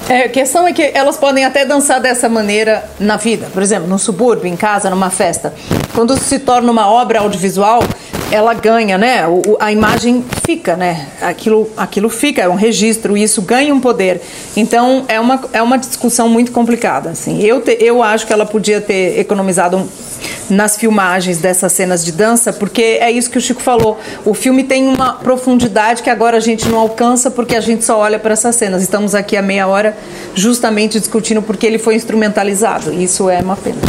[0.10, 3.88] É, a questão é que elas podem até dançar dessa maneira na vida, por exemplo,
[3.88, 5.54] no subúrbio, em casa, numa festa.
[5.94, 7.84] Quando se torna uma obra audiovisual,
[8.36, 9.26] ela ganha, né?
[9.28, 11.08] O, a imagem fica, né?
[11.22, 14.22] Aquilo, aquilo fica, é um registro, isso ganha um poder.
[14.58, 17.12] Então é uma, é uma discussão muito complicada.
[17.12, 17.42] Assim.
[17.42, 19.90] Eu, te, eu acho que ela podia ter economizado
[20.50, 23.98] nas filmagens dessas cenas de dança, porque é isso que o Chico falou.
[24.26, 27.98] O filme tem uma profundidade que agora a gente não alcança porque a gente só
[27.98, 28.82] olha para essas cenas.
[28.82, 29.98] Estamos aqui a meia hora
[30.34, 32.94] justamente discutindo porque ele foi instrumentalizado.
[32.94, 33.82] Isso é uma pena.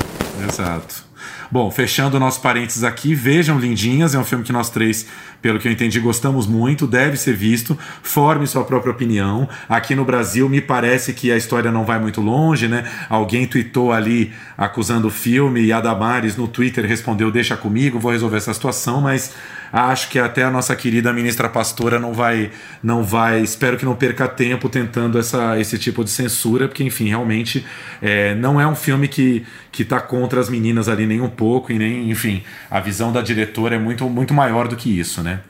[0.48, 1.05] Exato.
[1.50, 5.06] Bom, fechando o nosso parênteses aqui, vejam Lindinhas, é um filme que nós três,
[5.40, 9.48] pelo que eu entendi, gostamos muito, deve ser visto, forme sua própria opinião.
[9.68, 12.84] Aqui no Brasil, me parece que a história não vai muito longe, né?
[13.08, 18.10] Alguém tweetou ali acusando o filme e a Damares no Twitter respondeu: Deixa comigo, vou
[18.10, 19.32] resolver essa situação, mas
[19.72, 22.50] acho que até a nossa querida ministra pastora não vai,
[22.82, 27.08] não vai, espero que não perca tempo tentando essa, esse tipo de censura, porque enfim,
[27.08, 27.64] realmente
[28.00, 31.70] é, não é um filme que que tá contra as meninas ali nem um pouco
[31.70, 35.40] e nem, enfim, a visão da diretora é muito muito maior do que isso, né?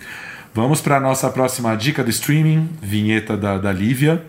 [0.53, 4.25] Vamos para nossa próxima dica do streaming, vinheta da, da Lívia.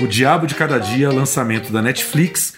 [0.00, 2.54] O Diabo de Cada Dia, lançamento da Netflix.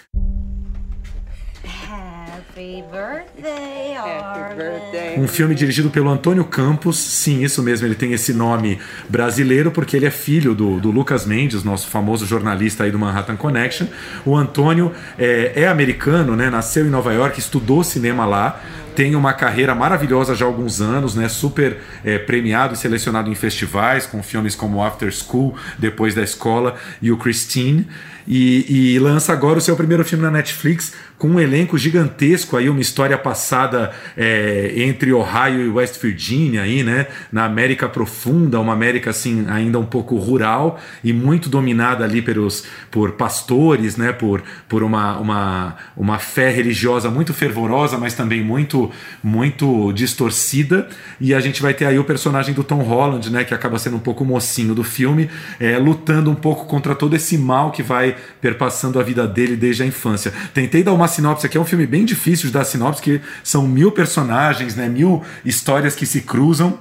[3.21, 5.21] Happy birthday, Arlen.
[5.21, 6.97] Um filme dirigido pelo Antônio Campos.
[6.97, 11.27] Sim, isso mesmo, ele tem esse nome brasileiro porque ele é filho do, do Lucas
[11.27, 13.87] Mendes, nosso famoso jornalista aí do Manhattan Connection.
[14.25, 16.49] O Antônio é, é americano, né?
[16.49, 18.61] Nasceu em Nova York, estudou cinema lá
[18.95, 21.29] tem uma carreira maravilhosa já há alguns anos, né?
[21.29, 26.75] Super é, premiado e selecionado em festivais, com filmes como After School, Depois da Escola
[27.01, 27.87] e o Christine.
[28.27, 32.71] E, e lança agora o seu primeiro filme na Netflix com um elenco gigantesco aí,
[32.71, 37.09] uma história passada é, entre Ohio e West Virginia aí, né?
[37.31, 42.65] Na América profunda, uma América assim ainda um pouco rural e muito dominada ali pelos
[42.91, 44.15] por pastores, né?
[44.15, 48.91] Por, por uma, uma, uma fé religiosa muito fervorosa, mas também muito
[49.23, 50.89] muito distorcida.
[51.21, 53.45] E a gente vai ter aí o personagem do Tom Holland, né?
[53.45, 55.29] Que acaba sendo um pouco o mocinho do filme,
[55.61, 59.83] é, lutando um pouco contra todo esse mal que vai perpassando a vida dele desde
[59.83, 60.33] a infância.
[60.55, 63.67] Tentei dar uma sinopse aqui, é um filme bem difícil de dar sinopse, que são
[63.67, 66.79] mil personagens, né, mil histórias que se cruzam.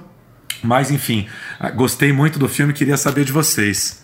[0.62, 1.26] Mas enfim,
[1.74, 4.00] gostei muito do filme, queria saber de vocês.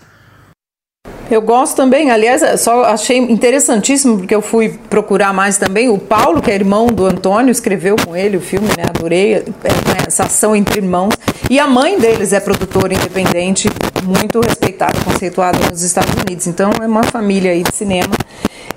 [1.29, 5.89] Eu gosto também, aliás, só achei interessantíssimo porque eu fui procurar mais também.
[5.89, 8.85] O Paulo, que é irmão do Antônio, escreveu com ele o filme, né?
[8.89, 11.15] Adorei é, né, essa ação entre irmãos.
[11.51, 13.69] E a mãe deles é produtora independente,
[14.05, 16.47] muito respeitada, conceituada nos Estados Unidos.
[16.47, 18.15] Então é uma família aí de cinema.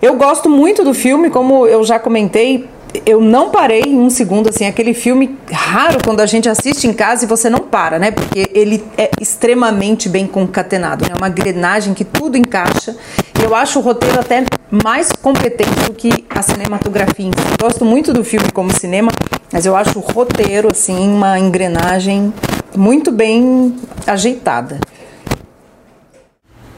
[0.02, 2.70] Eu gosto muito do filme, como eu já comentei,
[3.06, 7.26] eu não parei um segundo, assim, aquele filme raro quando a gente assiste em casa
[7.26, 8.10] e você não para, né?
[8.10, 11.14] Porque ele é extremamente bem concatenado, né?
[11.18, 12.96] Uma engrenagem que tudo encaixa.
[13.44, 17.32] Eu acho o roteiro até mais competente do que a cinematografia.
[17.62, 19.12] Gosto muito do filme como cinema,
[19.52, 22.34] mas eu acho o roteiro, assim, uma engrenagem
[22.76, 23.76] muito bem
[24.08, 24.80] ajeitada.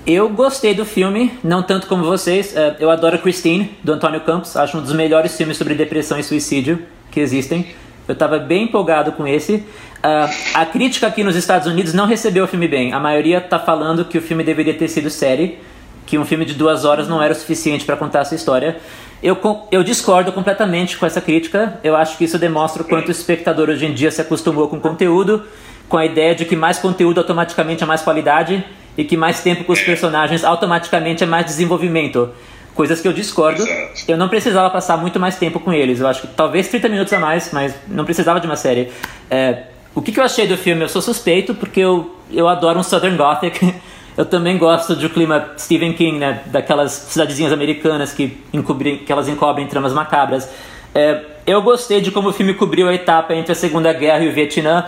[0.05, 2.55] Eu gostei do filme, não tanto como vocês.
[2.55, 4.57] É, Eu adoro Christine, do Antônio Campos.
[4.57, 6.81] Acho um dos melhores filmes sobre depressão e suicídio
[7.11, 7.67] que existem.
[8.07, 9.63] Eu estava bem empolgado com esse.
[10.01, 12.91] Ah, a crítica aqui nos Estados Unidos não recebeu o filme bem.
[12.93, 15.59] A maioria está falando que o filme deveria ter sido série,
[16.07, 18.77] que um filme de duas horas não era o suficiente para contar essa história.
[19.21, 19.37] Eu,
[19.71, 21.79] eu discordo completamente com essa crítica.
[21.83, 24.79] Eu acho que isso demonstra o quanto o espectador hoje em dia se acostumou com
[24.79, 25.43] conteúdo,
[25.87, 28.65] com a ideia de que mais conteúdo automaticamente é mais qualidade
[28.97, 32.29] e que mais tempo com os personagens automaticamente é mais desenvolvimento.
[32.73, 33.63] Coisas que eu discordo.
[34.07, 35.99] Eu não precisava passar muito mais tempo com eles.
[35.99, 38.91] Eu acho que talvez 30 minutos a mais, mas não precisava de uma série.
[39.29, 39.63] É,
[39.93, 40.81] o que, que eu achei do filme?
[40.81, 43.73] Eu sou suspeito porque eu, eu adoro um Southern Gothic.
[44.17, 46.41] Eu também gosto do clima Stephen King, né?
[46.47, 50.49] Daquelas cidadezinhas americanas que, encobrem, que elas encobrem tramas macabras.
[50.93, 54.29] É, eu gostei de como o filme cobriu a etapa entre a Segunda Guerra e
[54.29, 54.85] o Vietnã.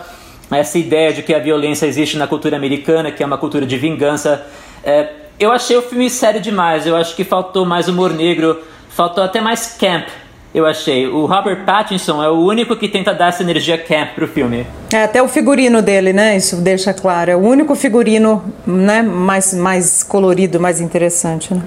[0.51, 3.77] Essa ideia de que a violência existe na cultura americana, que é uma cultura de
[3.77, 4.45] vingança.
[4.83, 6.85] É, eu achei o filme sério demais.
[6.85, 10.07] Eu acho que faltou mais humor negro, faltou até mais camp.
[10.53, 11.07] Eu achei.
[11.07, 14.67] O Robert Pattinson é o único que tenta dar essa energia camp pro filme.
[14.93, 16.37] É, até o figurino dele, né?
[16.37, 17.31] Isso deixa claro.
[17.31, 21.63] É o único figurino né, mais, mais colorido, mais interessante, né?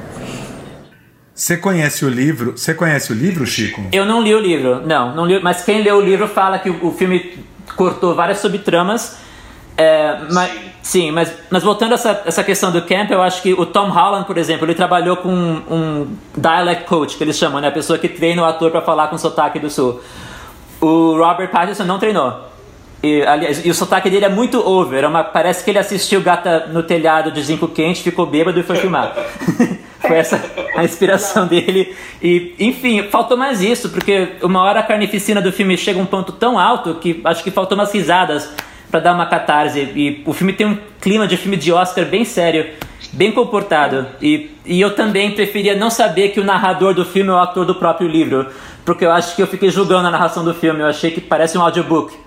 [1.35, 2.53] Você conhece o livro?
[2.53, 3.83] Você conhece o livro, Chico?
[3.93, 6.71] Eu não li o livro, não, não li, mas quem leu o livro fala que
[6.71, 7.39] o, o filme
[7.75, 9.19] cortou várias subtramas.
[9.79, 10.51] É, mas,
[10.83, 13.91] sim, mas, mas voltando a essa, essa questão do camp, eu acho que o Tom
[13.91, 17.69] Holland, por exemplo, ele trabalhou com um, um dialect coach, que eles chamam, né?
[17.69, 20.01] A pessoa que treina o ator para falar com sotaque do sul.
[20.81, 22.47] O Robert Pattinson não treinou.
[23.03, 25.05] E, aliás, e o sotaque dele é muito over.
[25.05, 28.63] É uma, parece que ele assistiu Gata no Telhado de Zinco Quente, ficou bêbado e
[28.63, 29.15] foi filmar.
[30.01, 30.41] Foi essa
[30.77, 31.95] a inspiração dele.
[32.23, 36.07] E, enfim, faltou mais isso, porque uma hora a carnificina do filme chega a um
[36.07, 38.49] ponto tão alto que acho que faltou umas risadas
[38.91, 39.81] para dar uma catarse.
[39.81, 42.67] E o filme tem um clima de filme de Oscar bem sério,
[43.13, 44.07] bem comportado.
[44.21, 47.65] E, e eu também preferia não saber que o narrador do filme é o ator
[47.65, 48.47] do próprio livro,
[48.85, 50.81] porque eu acho que eu fiquei julgando a narração do filme.
[50.81, 52.27] Eu achei que parece um audiobook.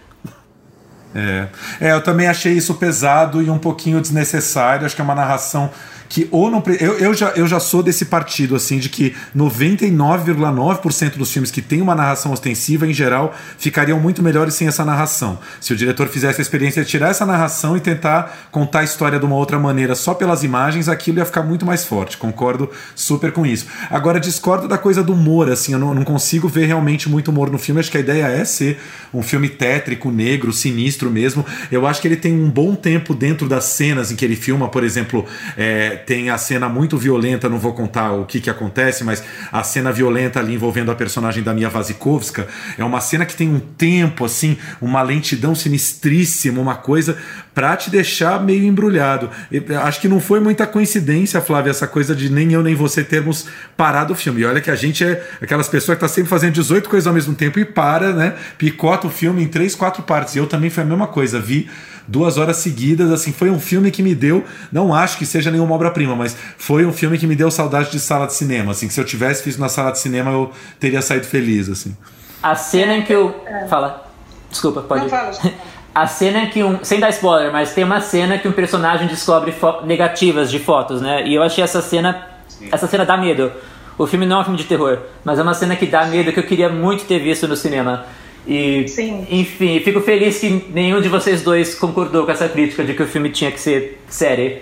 [1.15, 1.47] É.
[1.81, 4.85] é, eu também achei isso pesado e um pouquinho desnecessário.
[4.85, 5.71] Acho que é uma narração
[6.09, 6.61] que ou não.
[6.79, 11.61] Eu, eu, já, eu já sou desse partido, assim, de que 99,9% dos filmes que
[11.61, 15.37] tem uma narração ostensiva, em geral, ficariam muito melhores sem essa narração.
[15.61, 19.19] Se o diretor fizesse a experiência de tirar essa narração e tentar contar a história
[19.19, 22.17] de uma outra maneira só pelas imagens, aquilo ia ficar muito mais forte.
[22.17, 23.67] Concordo super com isso.
[23.91, 27.51] Agora, discordo da coisa do humor, assim, eu não, não consigo ver realmente muito humor
[27.51, 27.79] no filme.
[27.79, 28.79] Acho que a ideia é ser
[29.13, 31.45] um filme tétrico, negro, sinistro mesmo.
[31.71, 34.67] Eu acho que ele tem um bom tempo dentro das cenas em que ele filma,
[34.69, 39.03] por exemplo, é, tem a cena muito violenta, não vou contar o que, que acontece,
[39.03, 42.47] mas a cena violenta ali envolvendo a personagem da Mia Wasikowska
[42.77, 47.17] é uma cena que tem um tempo, assim, uma lentidão sinistríssima, uma coisa
[47.53, 49.29] pra te deixar meio embrulhado.
[49.51, 53.03] E, acho que não foi muita coincidência, Flávia, essa coisa de nem eu nem você
[53.03, 54.41] termos parado o filme.
[54.41, 57.13] E olha que a gente é aquelas pessoas que tá sempre fazendo 18 coisas ao
[57.13, 58.35] mesmo tempo e para, né?
[58.57, 60.35] Picota o filme em três, quatro partes.
[60.35, 61.69] E eu também foi a mesma coisa, vi
[62.09, 65.75] duas horas seguidas, assim, foi um filme que me deu, não acho que seja nenhuma
[65.75, 68.93] obra-prima, mas foi um filme que me deu saudade de sala de cinema, assim, que
[68.93, 71.95] se eu tivesse visto na sala de cinema eu teria saído feliz, assim.
[72.41, 73.33] A cena em que o.
[73.69, 74.09] Fala.
[74.49, 75.03] Desculpa, pode.
[75.03, 75.31] Não, fala.
[75.93, 76.83] A cena em que um.
[76.83, 81.01] Sem dar spoiler, mas tem uma cena que um personagem descobre fo- negativas de fotos,
[81.01, 81.27] né?
[81.27, 82.27] E eu achei essa cena.
[82.71, 83.51] Essa cena dá medo.
[83.97, 86.31] O filme não é um filme de terror, mas é uma cena que dá medo
[86.31, 88.05] que eu queria muito ter visto no cinema.
[88.49, 89.27] E, Sim.
[89.29, 93.07] enfim, fico feliz que nenhum de vocês dois concordou com essa crítica de que o
[93.07, 94.61] filme tinha que ser série.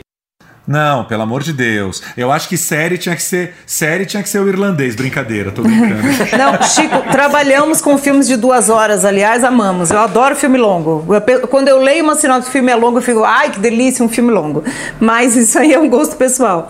[0.68, 2.02] Não, pelo amor de Deus.
[2.18, 3.54] Eu acho que série tinha que ser.
[3.66, 6.02] Série tinha que ser o irlandês, brincadeira, tô brincando.
[6.38, 9.92] Não, Chico, trabalhamos com filmes de duas horas, aliás, amamos.
[9.92, 11.06] Eu adoro filme longo.
[11.14, 14.04] Eu Quando eu leio uma sinopse de filme é longo, eu fico, ai, que delícia,
[14.04, 14.64] um filme longo.
[15.00, 16.68] Mas isso aí é um gosto pessoal.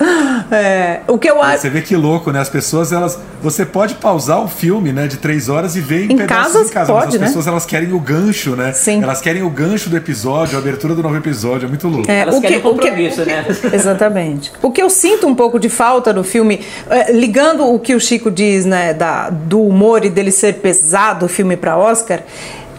[0.52, 1.62] É, o que eu acho.
[1.64, 2.40] Você vê que louco, né?
[2.40, 3.18] As pessoas, elas.
[3.42, 6.66] Você pode pausar o filme, né, de três horas e ver em, Em pedaços casa
[6.66, 6.94] em casa.
[6.94, 7.28] mas pode, as né?
[7.28, 8.74] pessoas elas querem o gancho, né?
[8.74, 9.02] Sim.
[9.04, 11.66] Elas querem o gancho do episódio, a abertura do novo episódio.
[11.66, 12.10] É muito louco.
[12.12, 13.46] É, Elas o querem que- o que- compromisso, né?
[13.90, 14.52] Exatamente.
[14.62, 18.00] O que eu sinto um pouco de falta no filme, eh, ligando o que o
[18.00, 22.24] Chico diz, né, da, do humor e dele ser pesado, o filme para Oscar,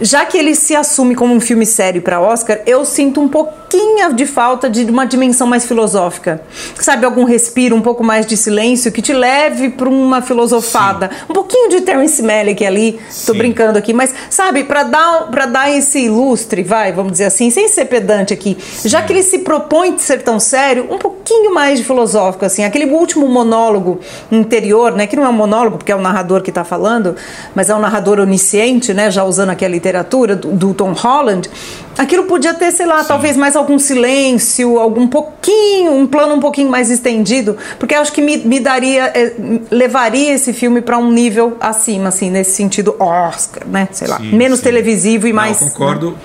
[0.01, 3.29] já que ele se assume como um filme sério para Oscar, eu sinto um
[3.69, 6.41] pouquinho de falta de uma dimensão mais filosófica.
[6.81, 11.11] Sabe, algum respiro, um pouco mais de silêncio que te leve para uma filosofada.
[11.29, 13.39] Um pouquinho de Terence Malick ali, tô Sim.
[13.39, 17.69] brincando aqui, mas sabe, para dar para dar esse ilustre, vai, vamos dizer assim, sem
[17.69, 21.79] ser pedante aqui, já que ele se propõe de ser tão sério, um pouquinho mais
[21.79, 24.01] de filosófico assim, aquele último monólogo
[24.31, 27.17] interior, né, que não é um monólogo porque é o narrador que está falando,
[27.55, 31.51] mas é um narrador onisciente, né, já usando aqui a literatura do, do Tom Holland.
[31.99, 36.71] Aquilo podia ter, sei lá, talvez mais algum silêncio, algum pouquinho, um plano um pouquinho
[36.71, 39.35] mais estendido, porque eu acho que me, me daria, eh,
[39.71, 43.89] levaria esse filme para um nível acima, assim, nesse sentido Oscar, né?
[43.91, 44.65] Sei lá, Sim, menos sim.
[44.65, 45.59] televisivo e Não, mais.
[45.59, 46.17] concordo.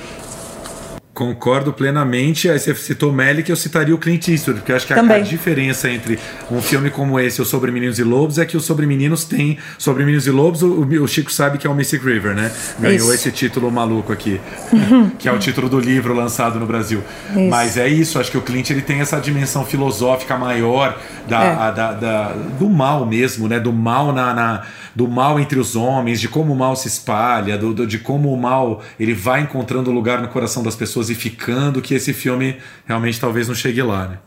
[1.14, 2.50] Concordo plenamente.
[2.50, 5.20] Aí você citou Melick, eu citaria o Clint Eastwood, porque eu acho que a, a
[5.20, 6.18] diferença entre
[6.50, 9.60] um filme como esse o Sobre Meninos e Lobos é que o Sobre Meninos tem.
[9.78, 12.52] Sobre Meninos e Lobos, o, o Chico sabe que é o Mystic River, né?
[12.80, 13.14] Ganhou Isso.
[13.14, 14.42] esse título maluco aqui,
[15.20, 17.04] que é o título do livro lançado no Brasil.
[17.50, 21.48] Mas é isso, acho que o Clint ele tem essa dimensão filosófica maior da, É.
[21.54, 23.60] a- da- da- do mal mesmo, né?
[23.60, 24.64] Do mal na, na-
[24.96, 28.32] do mal entre os homens, de como o mal se espalha, do, do- de como
[28.32, 32.58] o mal ele vai encontrando lugar no coração das pessoas e ficando, que esse filme
[32.86, 34.18] realmente talvez não chegue lá, né?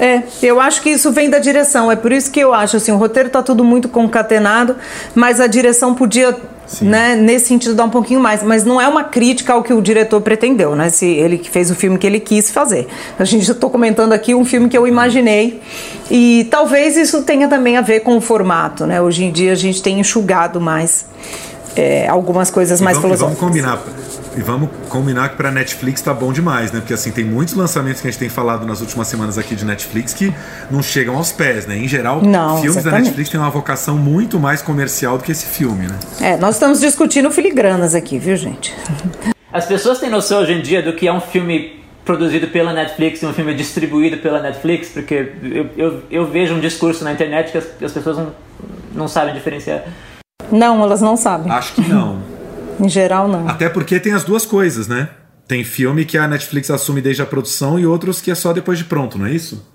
[0.00, 1.92] É, eu acho que isso vem da direção.
[1.92, 4.74] É por isso que eu acho assim, o roteiro tá tudo muito concatenado,
[5.14, 6.36] mas a direção podia,
[6.80, 9.82] né, nesse sentido dar um pouquinho mais, mas não é uma crítica ao que o
[9.82, 10.88] diretor pretendeu, né?
[10.90, 12.86] Se ele que fez o filme que ele quis fazer.
[13.18, 15.60] A gente já tô comentando aqui um filme que eu imaginei
[16.10, 19.00] e talvez isso tenha também a ver com o formato, né?
[19.00, 21.04] Hoje em dia a gente tem enxugado mais
[21.76, 23.74] é, algumas coisas mais e vamos, e vamos filosóficas.
[23.78, 24.11] combinar.
[24.36, 26.80] E vamos combinar que pra Netflix tá bom demais, né?
[26.80, 29.64] Porque assim, tem muitos lançamentos que a gente tem falado nas últimas semanas aqui de
[29.64, 30.32] Netflix que
[30.70, 31.76] não chegam aos pés, né?
[31.76, 33.04] Em geral, Não, filmes da exatamente.
[33.06, 35.98] Netflix têm uma vocação muito mais comercial do que esse filme, né?
[36.20, 38.74] É, nós estamos discutindo filigranas aqui, viu, gente?
[39.52, 43.20] As pessoas têm noção hoje em dia do que é um filme produzido pela Netflix
[43.20, 47.52] e um filme distribuído pela Netflix, porque eu, eu, eu vejo um discurso na internet
[47.52, 48.32] que as, as pessoas não,
[48.94, 49.82] não sabem diferenciar.
[50.50, 51.52] Não, elas não sabem.
[51.52, 52.20] Acho que não.
[52.80, 53.48] Em geral, não.
[53.48, 55.08] Até porque tem as duas coisas, né?
[55.46, 58.78] Tem filme que a Netflix assume desde a produção e outros que é só depois
[58.78, 59.66] de pronto, não é isso?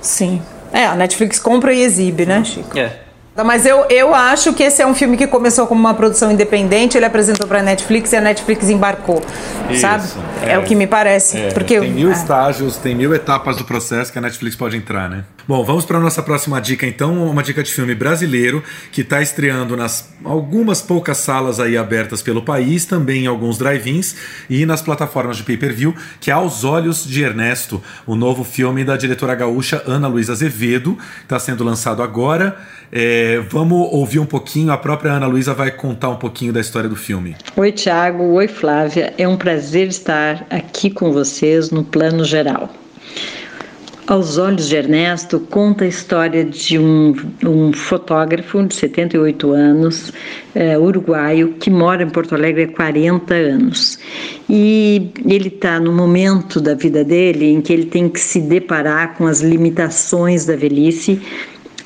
[0.00, 0.40] Sim.
[0.72, 2.78] É, a Netflix compra e exibe, né, Chico?
[2.78, 3.00] É.
[3.44, 6.96] Mas eu, eu acho que esse é um filme que começou como uma produção independente,
[6.96, 9.22] ele apresentou para a Netflix e a Netflix embarcou,
[9.70, 10.08] Isso, sabe?
[10.42, 10.58] É, é.
[10.58, 11.38] o que me parece.
[11.38, 14.76] É, porque tem mil ah, estágios, tem mil etapas do processo que a Netflix pode
[14.76, 15.24] entrar, né?
[15.48, 19.76] Bom, vamos para nossa próxima dica, então, uma dica de filme brasileiro que está estreando
[19.76, 24.16] nas algumas poucas salas aí abertas pelo país, também em alguns drive-ins
[24.50, 28.96] e nas plataformas de pay-per-view, que é Aos Olhos de Ernesto, o novo filme da
[28.96, 32.56] diretora gaúcha Ana Luísa Azevedo, está sendo lançado agora.
[32.90, 36.88] É, vamos ouvir um pouquinho, a própria Ana Luísa vai contar um pouquinho da história
[36.88, 37.36] do filme.
[37.56, 38.24] Oi, Tiago.
[38.32, 39.14] Oi, Flávia.
[39.16, 42.68] É um prazer estar aqui com vocês no plano geral.
[44.06, 47.12] Aos Olhos de Ernesto conta a história de um,
[47.44, 50.12] um fotógrafo de 78 anos,
[50.54, 53.98] eh, uruguaio, que mora em Porto Alegre há 40 anos.
[54.48, 59.16] E ele está no momento da vida dele em que ele tem que se deparar
[59.16, 61.20] com as limitações da velhice,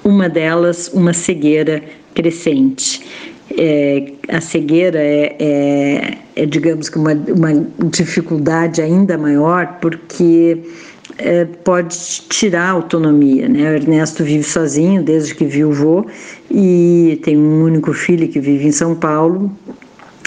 [0.04, 1.82] uma delas, uma cegueira
[2.14, 3.00] crescente.
[3.56, 10.58] É, a cegueira é, é, é, digamos que, uma, uma dificuldade ainda maior, porque
[11.20, 11.96] é, pode
[12.28, 13.48] tirar a autonomia.
[13.48, 13.70] Né?
[13.70, 15.70] O Ernesto vive sozinho desde que viu
[16.50, 19.50] e tem um único filho que vive em São Paulo.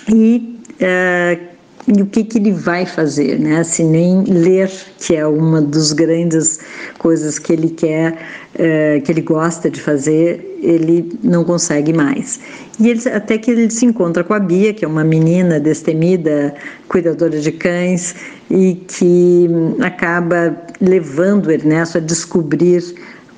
[0.07, 1.39] E, é,
[1.87, 3.39] e o que, que ele vai fazer?
[3.39, 3.63] Né?
[3.63, 6.59] Se nem ler, que é uma das grandes
[6.97, 8.17] coisas que ele quer,
[8.55, 12.39] é, que ele gosta de fazer, ele não consegue mais.
[12.79, 16.55] E ele, até que ele se encontra com a Bia, que é uma menina destemida,
[16.87, 18.15] cuidadora de cães,
[18.49, 19.47] e que
[19.81, 22.83] acaba levando Ernesto a descobrir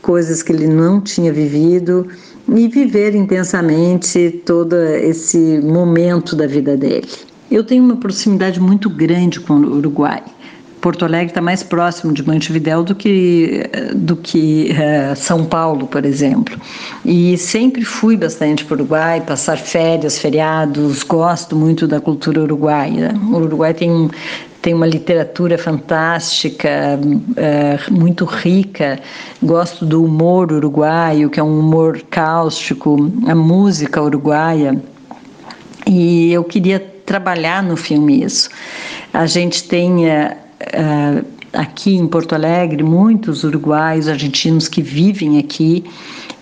[0.02, 2.08] coisas que ele não tinha vivido
[2.48, 7.08] e viver intensamente todo esse momento da vida dele.
[7.50, 10.24] Eu tenho uma proximidade muito grande com o Uruguai.
[10.86, 13.64] Porto Alegre está mais próximo de Montevidéu do que,
[13.96, 16.56] do que uh, São Paulo, por exemplo.
[17.04, 23.16] E sempre fui bastante para o Uruguai, passar férias, feriados, gosto muito da cultura uruguaia.
[23.32, 24.12] O Uruguai tem,
[24.62, 29.00] tem uma literatura fantástica, uh, muito rica.
[29.42, 34.80] Gosto do humor uruguaio, que é um humor cáustico, a música uruguaia.
[35.88, 38.52] E eu queria trabalhar no filme isso.
[39.12, 40.45] A gente tem uh,
[41.54, 45.84] aqui em Porto Alegre muitos uruguaios, argentinos que vivem aqui,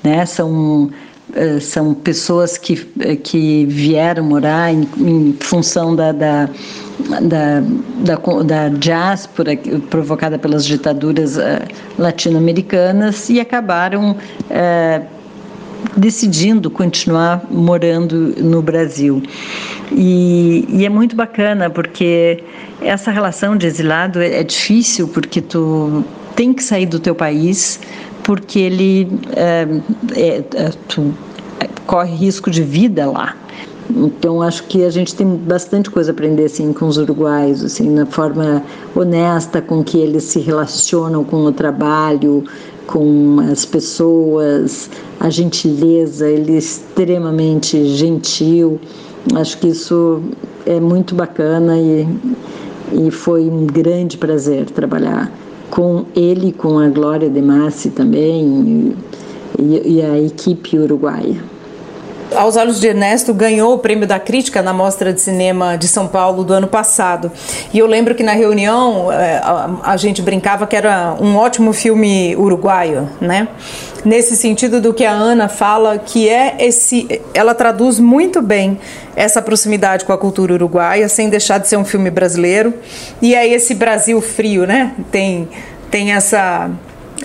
[0.03, 0.25] né?
[0.25, 0.89] São
[1.29, 2.75] uh, são pessoas que,
[3.23, 6.49] que vieram morar em, em função da, da
[7.21, 7.59] da,
[8.05, 9.57] da, da diáspora
[9.89, 11.37] provocada pelas ditaduras
[11.97, 14.15] latino-americanas e acabaram
[15.95, 19.21] decidindo continuar morando no Brasil.
[19.91, 22.43] E, e, é muito bacana porque
[22.81, 26.03] essa relação de exilado é, é, difícil porque tu
[26.35, 27.79] tem que sair do teu país
[28.23, 29.67] porque ele é,
[30.15, 31.13] é, é tu
[31.85, 33.35] corre risco de vida lá.
[33.89, 37.89] Então acho que a gente tem bastante coisa a aprender assim com os uruguaios, assim
[37.89, 38.63] na forma
[38.95, 42.43] honesta com que eles se relacionam com o trabalho,
[42.87, 48.79] com as pessoas, a gentileza, ele é extremamente gentil.
[49.35, 50.21] Acho que isso
[50.65, 52.07] é muito bacana e,
[52.91, 55.31] e foi um grande prazer trabalhar
[55.69, 58.95] com ele, com a Glória de Massi também
[59.57, 61.52] e, e a equipe uruguaia.
[62.35, 66.07] Aos Olhos de Ernesto ganhou o prêmio da crítica na Mostra de Cinema de São
[66.07, 67.31] Paulo do ano passado.
[67.73, 69.41] E eu lembro que na reunião eh,
[69.83, 73.47] a, gente brincava que era um ótimo filme uruguaio, né?
[74.03, 77.21] Nesse sentido do que a Ana fala, que é esse.
[77.33, 78.79] Ela traduz muito bem
[79.15, 82.73] essa proximidade com a cultura uruguaia, sem deixar de ser um filme brasileiro.
[83.21, 84.93] E é esse Brasil frio, né?
[85.11, 85.47] Tem,
[85.89, 86.69] tem essa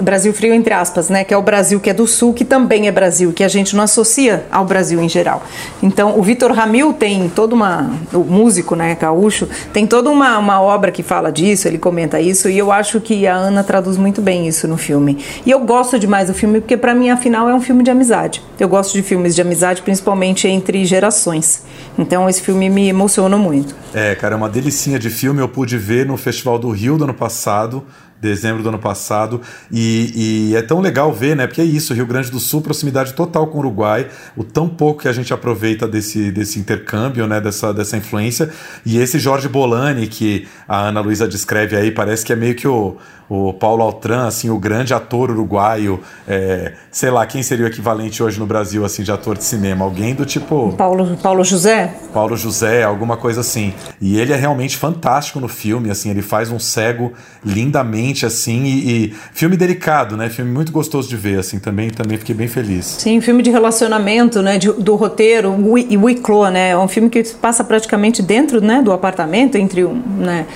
[0.03, 2.87] Brasil frio entre aspas, né, que é o Brasil que é do sul, que também
[2.89, 5.43] é Brasil, que a gente não associa ao Brasil em geral.
[5.83, 10.61] Então, o Vitor Ramil tem toda uma, o músico, né, gaúcho, tem toda uma, uma
[10.61, 14.21] obra que fala disso, ele comenta isso, e eu acho que a Ana traduz muito
[14.23, 15.19] bem isso no filme.
[15.45, 18.43] E eu gosto demais do filme porque para mim afinal é um filme de amizade.
[18.59, 21.63] Eu gosto de filmes de amizade, principalmente entre gerações.
[21.99, 23.75] Então, esse filme me emociona muito.
[23.95, 27.05] É, cara, é uma delicinha de filme, eu pude ver no Festival do Rio do
[27.05, 27.85] ano passado
[28.21, 29.41] dezembro do ano passado.
[29.71, 31.47] E, e, é tão legal ver, né?
[31.47, 35.03] Porque é isso, Rio Grande do Sul, proximidade total com o Uruguai, o tão pouco
[35.03, 37.41] que a gente aproveita desse, desse intercâmbio, né?
[37.41, 38.51] Dessa, dessa influência.
[38.85, 42.67] E esse Jorge Bolani, que a Ana Luísa descreve aí, parece que é meio que
[42.67, 42.97] o,
[43.29, 46.01] o Paulo Altran, assim, o grande ator uruguaio.
[46.27, 49.85] É, sei lá, quem seria o equivalente hoje no Brasil, assim, de ator de cinema?
[49.85, 50.73] Alguém do tipo.
[50.77, 51.93] Paulo, Paulo José?
[52.13, 53.75] Paulo José, alguma coisa assim.
[54.01, 57.13] E ele é realmente fantástico no filme, assim, ele faz um cego
[57.45, 60.29] lindamente assim, e, e filme delicado, né?
[60.29, 62.85] Filme muito gostoso de ver, assim, também, também fiquei bem feliz.
[62.87, 65.55] Sim, filme de relacionamento, né, de- do roteiro,
[65.89, 69.85] e o Iclô, né, é um filme que passa praticamente dentro, né, do apartamento entre
[69.85, 70.47] um, né,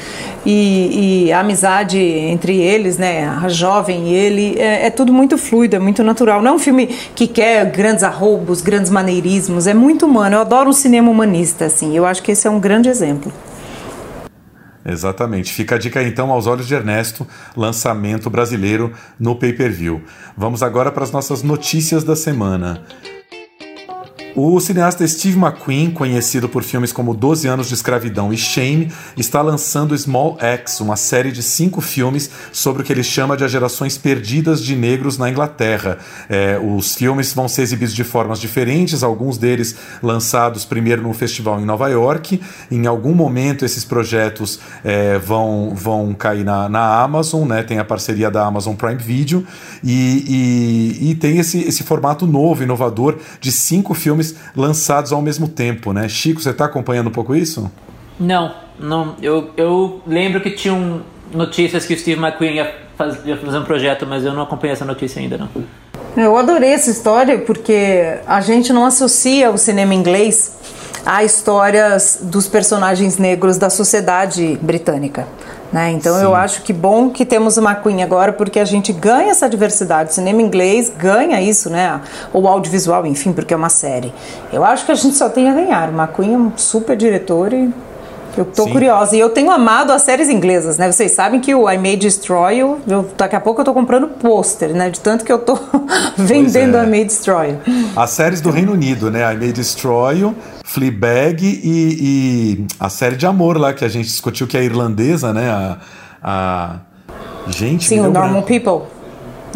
[0.44, 5.36] e, e a amizade entre eles, né, a jovem e ele, é, é tudo muito
[5.36, 6.40] fluido, é muito natural.
[6.42, 10.36] Não é um filme que quer grandes arroubos, grandes maneirismos, é muito humano.
[10.36, 11.96] Eu adoro um cinema humanista, assim.
[11.96, 13.32] Eu acho que esse é um grande exemplo.
[14.84, 15.52] Exatamente.
[15.52, 20.02] Fica a dica então aos olhos de Ernesto, lançamento brasileiro no pay-per-view.
[20.36, 22.82] Vamos agora para as nossas notícias da semana.
[24.34, 29.42] O cineasta Steve McQueen, conhecido por filmes como 12 Anos de Escravidão e Shame, está
[29.42, 33.50] lançando Small Axe, uma série de cinco filmes sobre o que ele chama de as
[33.50, 35.98] gerações perdidas de negros na Inglaterra.
[36.30, 41.60] É, os filmes vão ser exibidos de formas diferentes, alguns deles lançados primeiro no festival
[41.60, 42.40] em Nova York.
[42.70, 47.62] Em algum momento esses projetos é, vão, vão cair na, na Amazon, né?
[47.62, 49.46] tem a parceria da Amazon Prime Video,
[49.84, 54.21] e, e, e tem esse, esse formato novo, inovador, de cinco filmes
[54.56, 56.08] lançados ao mesmo tempo, né?
[56.08, 57.70] Chico, você está acompanhando um pouco isso?
[58.18, 59.16] Não, não.
[59.22, 61.02] Eu, eu lembro que tinham
[61.34, 64.72] notícias que o Steve McQueen ia, faz, ia fazer um projeto, mas eu não acompanhei
[64.72, 65.48] essa notícia ainda, não.
[66.16, 70.58] Eu adorei essa história porque a gente não associa o cinema inglês
[71.04, 75.26] a histórias dos personagens negros da sociedade britânica.
[75.72, 75.92] Né?
[75.92, 79.48] Então eu acho que bom que temos o McQueen agora porque a gente ganha essa
[79.48, 80.10] diversidade.
[80.10, 81.98] O cinema inglês ganha isso, né?
[82.32, 84.12] Ou audiovisual, enfim, porque é uma série.
[84.52, 85.88] Eu acho que a gente só tem a ganhar.
[85.88, 87.72] O McQueen é um super diretor e
[88.36, 88.72] eu tô Sim.
[88.72, 89.16] curiosa.
[89.16, 90.90] E eu tenho amado as séries inglesas, né?
[90.90, 94.08] Vocês sabem que o I May Destroy You, eu, daqui a pouco eu tô comprando
[94.08, 94.90] pôster, né?
[94.90, 95.58] De tanto que eu tô
[96.16, 96.84] vendendo é.
[96.84, 97.58] I May Destroy You.
[97.94, 99.20] As séries do Reino Unido, né?
[99.32, 104.06] I May Destroy You, Fleabag e, e a série de amor lá que a gente
[104.06, 105.50] discutiu que é irlandesa, né?
[105.50, 105.78] A,
[106.22, 106.76] a...
[107.48, 108.46] gente, Sim, o Normal branco.
[108.46, 109.01] People.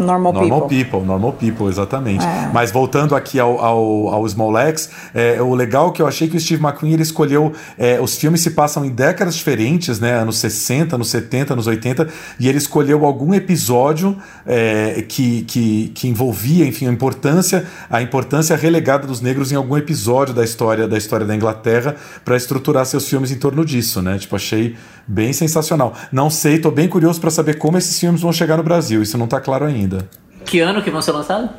[0.03, 0.83] Normal, Normal People.
[0.83, 1.07] people.
[1.07, 2.25] Normal People, exatamente.
[2.25, 2.49] É.
[2.53, 6.37] Mas voltando aqui ao, ao, ao Small X, é, o legal que eu achei que
[6.37, 7.53] o Steve McQueen ele escolheu.
[7.77, 10.13] é, os filmes se passam em décadas diferentes, né?
[10.13, 12.07] Anos 60, anos 70, anos 80,
[12.39, 18.55] e ele escolheu algum episódio é, que, que, que envolvia, enfim, a importância, a importância
[18.55, 23.07] relegada dos negros em algum episódio da história da história da Inglaterra para estruturar seus
[23.07, 24.17] filmes em torno disso, né?
[24.17, 24.75] Tipo, achei
[25.07, 25.93] bem sensacional.
[26.11, 29.01] Não sei, tô bem curioso para saber como esses filmes vão chegar no Brasil.
[29.01, 29.86] Isso não tá claro ainda.
[30.45, 31.49] Que ano que vão ser lançados?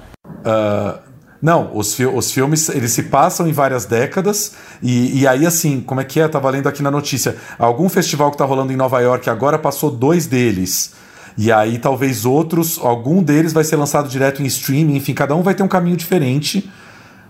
[0.45, 0.99] Ah,
[1.41, 5.81] não, os, fi- os filmes eles se passam em várias décadas e, e aí assim,
[5.81, 6.27] como é que é?
[6.27, 9.91] Tava lendo aqui na notícia, algum festival que tá rolando em Nova York agora passou
[9.91, 10.95] dois deles.
[11.37, 15.43] E aí talvez outros, algum deles vai ser lançado direto em streaming, enfim, cada um
[15.43, 16.69] vai ter um caminho diferente,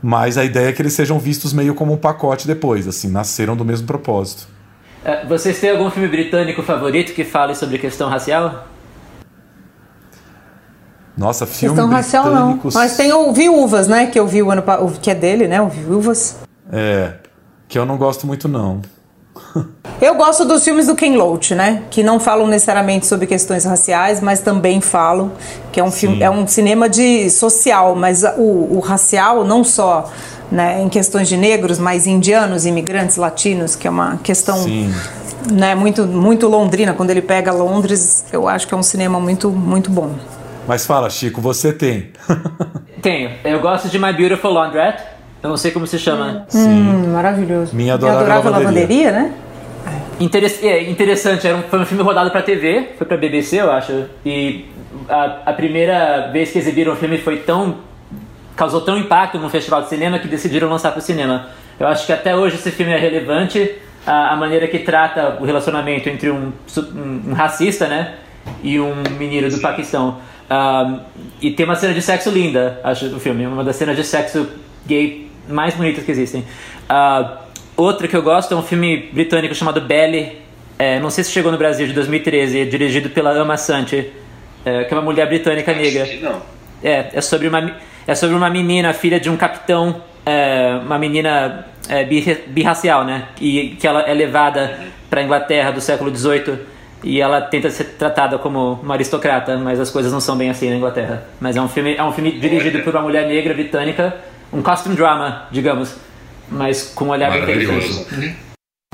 [0.03, 3.55] mas a ideia é que eles sejam vistos meio como um pacote depois, assim, nasceram
[3.55, 4.49] do mesmo propósito.
[5.05, 8.67] É, Vocês têm algum filme britânico favorito que fale sobre questão racial?
[11.19, 12.61] Nossa, filme Questão racial não.
[12.73, 14.07] Mas tem o Viúvas, né?
[14.07, 15.61] Que eu vi o ano pa- que é dele, né?
[15.61, 16.37] O Viúvas.
[16.73, 17.15] É,
[17.69, 18.81] que eu não gosto muito não.
[20.01, 21.83] Eu gosto dos filmes do Ken Loach, né?
[21.91, 25.33] Que não falam necessariamente sobre questões raciais, mas também falam
[25.73, 30.09] que é um filme, é um cinema de social, mas o, o racial não só
[30.53, 34.95] né, em questões de negros, mas indianos, imigrantes, latinos, que é uma questão Sim.
[35.51, 36.95] né, muito muito londrina.
[36.95, 40.13] Quando ele pega Londres, eu acho que é um cinema muito muito bom.
[40.69, 42.11] Mas fala, Chico, você tem.
[43.01, 43.31] Tenho.
[43.43, 45.03] Eu gosto de My Beautiful Laundrette.
[45.43, 46.47] Eu não sei como se chama.
[46.55, 47.75] Hum, maravilhoso.
[47.75, 49.11] Minha E adorável lavanderia.
[49.11, 49.33] né?
[50.21, 53.71] Interess- é, interessante, era um, foi um filme rodado pra TV, foi pra BBC, eu
[53.71, 54.05] acho.
[54.27, 54.67] E
[55.09, 57.77] a, a primeira vez que exibiram o filme foi tão.
[58.57, 61.47] causou tão impacto no festival de cinema que decidiram lançar pro cinema.
[61.81, 63.73] Eu acho que até hoje esse filme é relevante,
[64.05, 68.15] a, a maneira que trata o relacionamento entre um, um, um racista, né?
[68.63, 70.19] E um menino do Paquistão.
[70.51, 71.01] Ah,
[71.43, 73.47] e tem uma cena de sexo linda, acho, do filme.
[73.47, 74.49] Uma das cenas de sexo
[74.87, 76.45] gay mais bonitas que existem.
[76.89, 77.39] Ah,
[77.77, 80.39] outra que eu gosto é um filme britânico chamado Belly.
[80.79, 82.61] É, não sei se chegou no Brasil, de 2013.
[82.61, 84.11] É dirigido pela Ama Sante,
[84.65, 86.09] é, que é uma mulher britânica negra.
[86.23, 86.41] Não.
[86.83, 87.73] É, é sobre uma,
[88.07, 93.25] é sobre uma menina, filha de um capitão, é, uma menina é, bi- birracial, né?
[93.41, 94.79] E que ela é levada
[95.11, 96.59] para Inglaterra do século XVIII
[97.03, 100.69] e ela tenta ser tratada como uma aristocrata, mas as coisas não são bem assim
[100.71, 101.25] na Inglaterra.
[101.41, 104.17] Mas é um filme, é um filme dirigido por uma mulher negra britânica,
[104.53, 105.95] um costume drama, digamos,
[106.51, 108.03] mas com um olhar bem Maravilhoso.
[108.03, 108.49] interessante.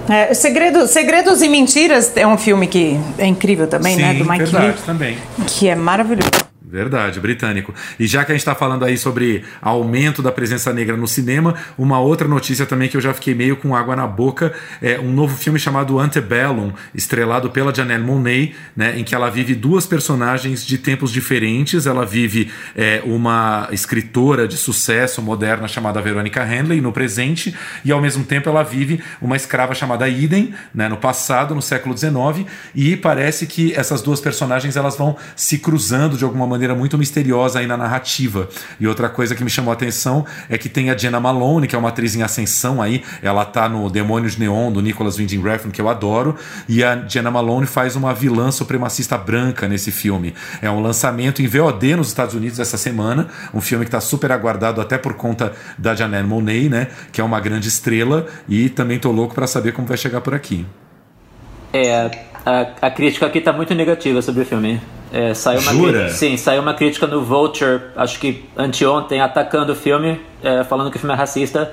[0.08, 4.12] É, Segredo, Segredos e Mentiras é um filme que é incrível também, né?
[4.14, 5.16] Do Mike verdade, Leach, também.
[5.46, 6.30] que é maravilhoso.
[6.74, 7.72] Verdade, britânico.
[8.00, 11.54] E já que a gente está falando aí sobre aumento da presença negra no cinema,
[11.78, 14.52] uma outra notícia também que eu já fiquei meio com água na boca
[14.82, 19.54] é um novo filme chamado Antebellum, estrelado pela Janelle Monáe, né, em que ela vive
[19.54, 21.86] duas personagens de tempos diferentes.
[21.86, 27.54] Ela vive é, uma escritora de sucesso moderna chamada Veronica Handley no presente
[27.84, 31.96] e ao mesmo tempo ela vive uma escrava chamada Eden, né, no passado, no século
[31.96, 36.96] XIX, e parece que essas duas personagens elas vão se cruzando de alguma maneira muito
[36.96, 38.48] misteriosa aí na narrativa.
[38.78, 41.74] E outra coisa que me chamou a atenção é que tem a Jenna Malone, que
[41.74, 45.42] é uma atriz em ascensão aí, ela tá no Demônios de Neon, do Nicholas Winding
[45.42, 46.36] Refn, que eu adoro,
[46.68, 50.32] e a Jenna Malone faz uma vilã supremacista branca nesse filme.
[50.62, 54.30] É um lançamento em VOD nos Estados Unidos essa semana, um filme que está super
[54.30, 58.98] aguardado até por conta da Janelle Monáe, né, que é uma grande estrela, e também
[58.98, 60.64] tô louco para saber como vai chegar por aqui.
[61.72, 62.08] É,
[62.46, 64.80] a, a crítica aqui tá muito negativa sobre o filme.
[65.16, 65.92] É, saiu uma Jura?
[65.92, 70.90] crítica- sim, saiu uma crítica no Vulture, acho que anteontem, atacando o filme, é, falando
[70.90, 71.72] que o filme é racista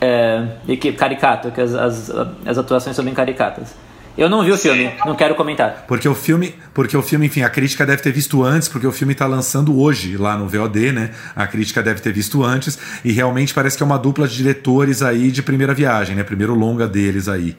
[0.00, 2.12] é, e que caricato, que as, as,
[2.46, 3.74] as atuações são bem caricatas.
[4.16, 5.84] Eu não vi o filme, não quero comentar.
[5.88, 8.92] Porque o filme, porque o filme, enfim, a crítica deve ter visto antes, porque o
[8.92, 11.10] filme está lançando hoje lá no VOD, né?
[11.34, 15.02] A crítica deve ter visto antes e realmente parece que é uma dupla de diretores
[15.02, 16.22] aí de primeira viagem, né?
[16.22, 17.56] Primeiro longa deles aí.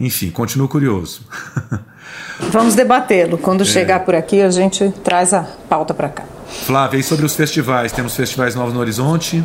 [0.00, 1.20] Enfim, continuo curioso.
[2.50, 3.36] Vamos debatê-lo.
[3.36, 6.24] Quando chegar por aqui, a gente traz a pauta para cá.
[6.48, 7.92] Flávia, e sobre os festivais?
[7.92, 9.44] Temos festivais novos no horizonte?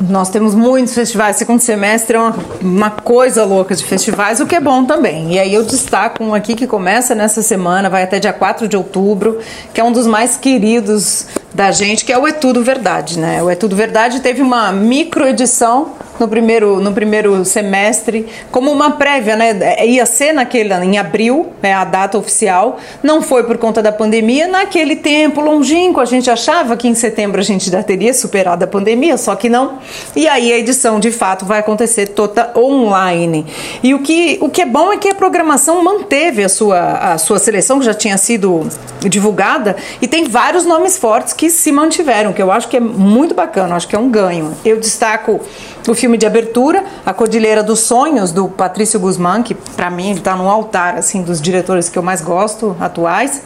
[0.00, 1.36] Nós temos muitos festivais.
[1.36, 5.34] Segundo semestre é uma, uma coisa louca de festivais, o que é bom também.
[5.34, 8.76] E aí eu destaco um aqui que começa nessa semana, vai até dia 4 de
[8.76, 9.38] outubro,
[9.74, 13.42] que é um dos mais queridos da gente, que é o É Tudo Verdade, né?
[13.42, 19.36] O É Tudo Verdade teve uma microedição no primeiro, no primeiro semestre, como uma prévia,
[19.36, 19.56] né?
[19.60, 22.78] É, Ia ser naquele, em abril, é a data oficial.
[23.02, 24.48] Não foi por conta da pandemia.
[24.48, 28.66] Naquele tempo longínquo, a gente achava que em setembro a gente já teria superado a
[28.66, 29.78] pandemia, só que não.
[30.14, 33.46] E aí a edição, de fato, vai acontecer toda online.
[33.82, 37.18] E o que, o que é bom é que a programação manteve a sua, a
[37.18, 38.66] sua seleção, que já tinha sido
[39.00, 43.34] divulgada, e tem vários nomes fortes que se mantiveram, que eu acho que é muito
[43.34, 44.54] bacana, acho que é um ganho.
[44.64, 45.40] Eu destaco
[45.86, 50.36] o filme de abertura, A Cordilheira dos Sonhos, do Patrício Guzmán, que para mim está
[50.36, 53.42] no altar assim dos diretores que eu mais gosto atuais,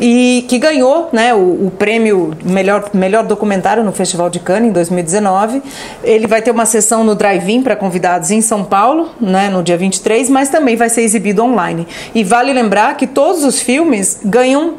[0.00, 4.72] e que ganhou né, o, o prêmio melhor, melhor documentário no Festival de Cannes em
[4.72, 5.62] 2019.
[6.02, 9.76] Ele vai ter uma sessão no Drive-In para convidados em São Paulo, né, no dia
[9.76, 11.86] 23, mas também vai ser exibido online.
[12.14, 14.74] E vale lembrar que todos os filmes ganham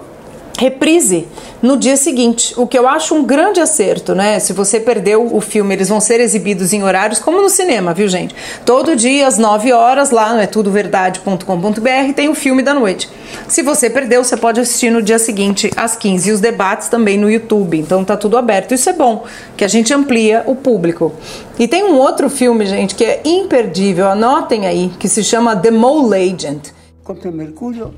[0.57, 1.27] reprise
[1.61, 4.39] no dia seguinte, o que eu acho um grande acerto, né?
[4.39, 8.07] Se você perdeu o filme, eles vão ser exibidos em horários como no cinema, viu,
[8.07, 8.35] gente?
[8.65, 13.09] Todo dia às 9 horas lá no é tudoverdade.com.br tem o filme da noite.
[13.47, 17.17] Se você perdeu, você pode assistir no dia seguinte às 15 e os debates também
[17.17, 17.77] no YouTube.
[17.79, 18.73] Então tá tudo aberto.
[18.73, 19.25] Isso é bom,
[19.57, 21.13] que a gente amplia o público.
[21.57, 25.71] E tem um outro filme, gente, que é imperdível, anotem aí, que se chama The
[25.71, 26.73] Mole Agent.
[27.03, 27.91] contra el mercurio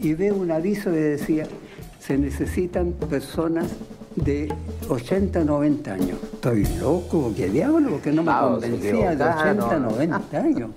[0.00, 1.46] y veo un aviso que decía,
[2.10, 3.66] se necesitan personas
[4.16, 4.52] de
[4.88, 6.18] 80, 90 años.
[6.32, 7.88] Estoy loco, ¿qué diablo?
[7.90, 10.70] Porque no me convencía de 80, 90 años.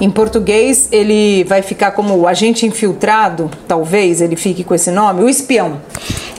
[0.00, 5.22] Em português, ele vai ficar como o agente infiltrado, talvez ele fique com esse nome,
[5.22, 5.80] o espião.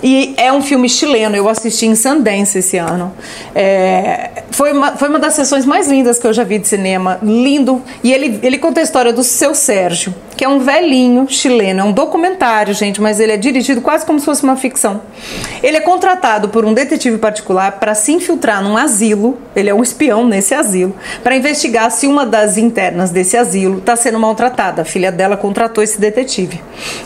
[0.04, 3.14] E é um filme chileno, eu assisti em Sundance esse ano.
[3.56, 7.20] É, foi, uma, foi uma das sessões mais lindas que eu já vi de cinema,
[7.24, 7.82] lindo.
[8.04, 11.84] E ele, ele conta a história do seu Sérgio, que é um velhinho chileno, é
[11.84, 15.00] um documentário, gente, mas ele é dirigido quase como se fosse uma ficção.
[15.62, 19.84] Ele é contratado por um detetive particular para se infiltrar num asilo, ele é um
[19.84, 24.82] espião nesse asilo, para investigar se uma das internas desse asilo está sendo maltratada.
[24.82, 26.60] A filha dela contratou esse detetive.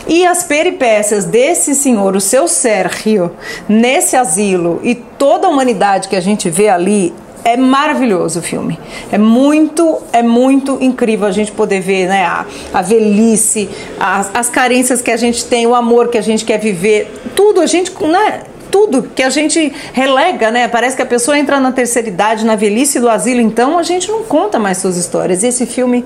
[0.08, 3.32] E as peripécias desse senhor, o seu Sérgio,
[3.68, 7.12] nesse asilo e toda a humanidade que a gente vê ali
[7.44, 8.78] é maravilhoso o filme.
[9.10, 13.68] É muito, é muito incrível a gente poder ver né, a, a velhice,
[13.98, 17.60] as, as carências que a gente tem, o amor que a gente quer viver, tudo
[17.60, 20.68] a gente, né, tudo que a gente relega, né?
[20.68, 24.10] Parece que a pessoa entra na terceira idade, na velhice do asilo, então a gente
[24.10, 25.42] não conta mais suas histórias.
[25.42, 26.04] E esse filme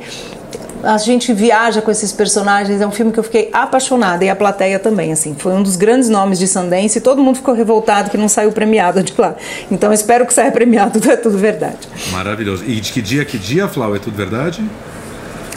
[0.82, 2.80] a gente viaja com esses personagens.
[2.80, 5.34] É um filme que eu fiquei apaixonada e a plateia também, assim.
[5.38, 8.52] Foi um dos grandes nomes de Sundance e todo mundo ficou revoltado que não saiu
[8.52, 9.34] premiado de lá.
[9.70, 11.88] Então espero que saia premiado, é tudo verdade.
[12.12, 12.64] Maravilhoso.
[12.64, 13.94] E de que dia, que dia, Flau?
[13.94, 14.64] É tudo verdade?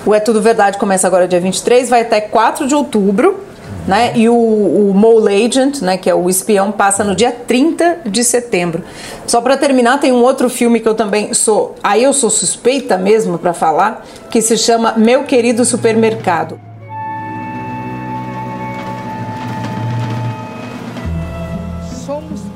[0.05, 3.39] O É Tudo Verdade começa agora dia 23, vai até 4 de outubro.
[3.87, 4.13] Né?
[4.15, 8.23] E o, o Mole Agent, né, que é o espião, passa no dia 30 de
[8.23, 8.83] setembro.
[9.27, 12.97] Só para terminar, tem um outro filme que eu também sou, aí eu sou suspeita
[12.97, 16.59] mesmo para falar, que se chama Meu Querido Supermercado.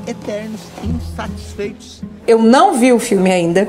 [0.08, 2.02] eternos insatisfeitos.
[2.26, 3.68] Eu não vi o filme ainda,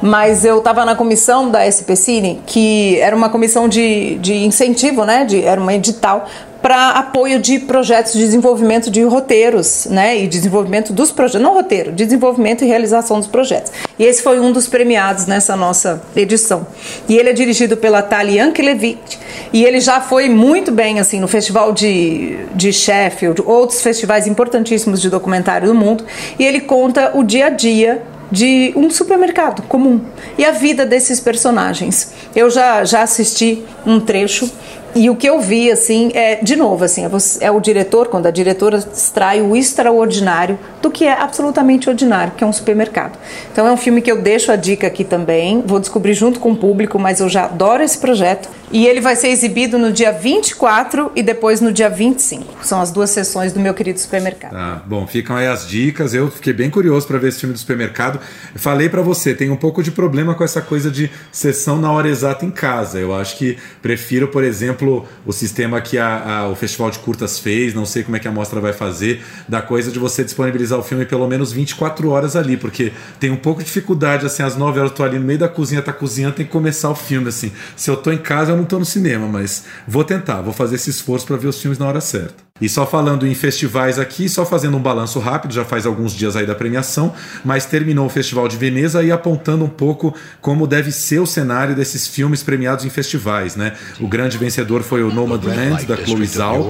[0.00, 5.04] mas eu estava na comissão da SP Cine, que era uma comissão de, de incentivo,
[5.04, 5.24] né?
[5.24, 6.28] De, era uma edital
[6.64, 10.16] para apoio de projetos de desenvolvimento de roteiros, né?
[10.16, 13.70] E desenvolvimento dos projetos, não roteiro, de desenvolvimento e realização dos projetos.
[13.98, 16.66] E esse foi um dos premiados nessa nossa edição.
[17.06, 19.18] E ele é dirigido pela Tali Yankelevich,
[19.52, 25.02] e ele já foi muito bem assim no Festival de, de Sheffield, outros festivais importantíssimos
[25.02, 26.02] de documentário do mundo,
[26.38, 28.02] e ele conta o dia a dia
[28.32, 30.00] de um supermercado comum
[30.38, 32.10] e a vida desses personagens.
[32.34, 34.50] Eu já, já assisti um trecho
[34.94, 38.26] e o que eu vi, assim, é, de novo, assim, é, é, o diretor, quando
[38.26, 43.18] a diretora extrai o extraordinário do que é absolutamente ordinário, que é um supermercado.
[43.52, 46.52] Então é um filme que eu deixo a dica aqui também, vou descobrir junto com
[46.52, 48.48] o público, mas eu já adoro esse projeto.
[48.70, 52.64] E ele vai ser exibido no dia 24 e depois no dia 25.
[52.64, 54.50] São as duas sessões do meu querido supermercado.
[54.50, 56.12] Tá, bom, ficam aí as dicas.
[56.12, 58.18] Eu fiquei bem curioso para ver esse filme do supermercado.
[58.56, 62.08] Falei para você, tem um pouco de problema com essa coisa de sessão na hora
[62.08, 62.98] exata em casa.
[62.98, 64.83] Eu acho que prefiro, por exemplo,
[65.26, 68.28] o sistema que a, a, o Festival de Curtas fez, não sei como é que
[68.28, 72.36] a mostra vai fazer, da coisa de você disponibilizar o filme pelo menos 24 horas
[72.36, 75.24] ali, porque tem um pouco de dificuldade, assim, às 9 horas eu tô ali no
[75.24, 77.52] meio da cozinha, tá cozinhando, tem que começar o filme, assim.
[77.76, 80.76] Se eu tô em casa, eu não tô no cinema, mas vou tentar, vou fazer
[80.76, 82.44] esse esforço para ver os filmes na hora certa.
[82.60, 86.36] E só falando em festivais aqui, só fazendo um balanço rápido, já faz alguns dias
[86.36, 87.12] aí da premiação,
[87.44, 91.74] mas terminou o Festival de Veneza e apontando um pouco como deve ser o cenário
[91.74, 93.72] desses filmes premiados em festivais, né?
[93.98, 96.62] O grande vencedor foi o Nomadland da Chloe Zhao.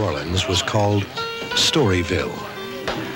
[1.55, 2.54] Storyville.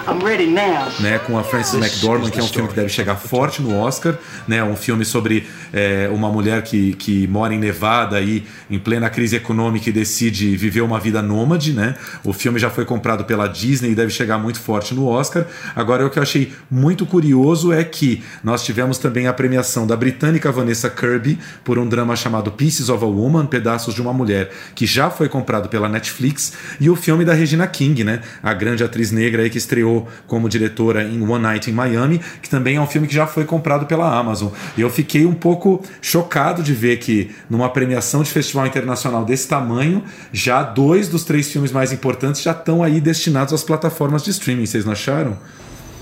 [0.09, 0.89] I'm ready now.
[1.01, 4.15] Né, com a Frances McDormand, que é um filme que deve chegar forte no Oscar,
[4.47, 9.11] né, um filme sobre é, uma mulher que, que mora em Nevada aí, em plena
[9.11, 11.95] crise econômica e decide viver uma vida nômade, né?
[12.25, 15.45] O filme já foi comprado pela Disney e deve chegar muito forte no Oscar.
[15.77, 19.95] Agora, o que eu achei muito curioso é que nós tivemos também a premiação da
[19.95, 24.51] britânica Vanessa Kirby por um drama chamado Pieces of a Woman, Pedaços de uma Mulher,
[24.75, 28.23] que já foi comprado pela Netflix, e o filme da Regina King, né?
[28.43, 32.49] A grande atriz negra aí que estreou como diretora em One Night in Miami, que
[32.49, 34.49] também é um filme que já foi comprado pela Amazon.
[34.77, 39.49] E eu fiquei um pouco chocado de ver que numa premiação de festival internacional desse
[39.49, 44.31] tamanho, já dois dos três filmes mais importantes já estão aí destinados às plataformas de
[44.31, 44.67] streaming.
[44.67, 45.39] Vocês não acharam?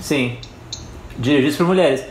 [0.01, 0.37] Sim.
[1.17, 2.03] Dirigidos por mulheres.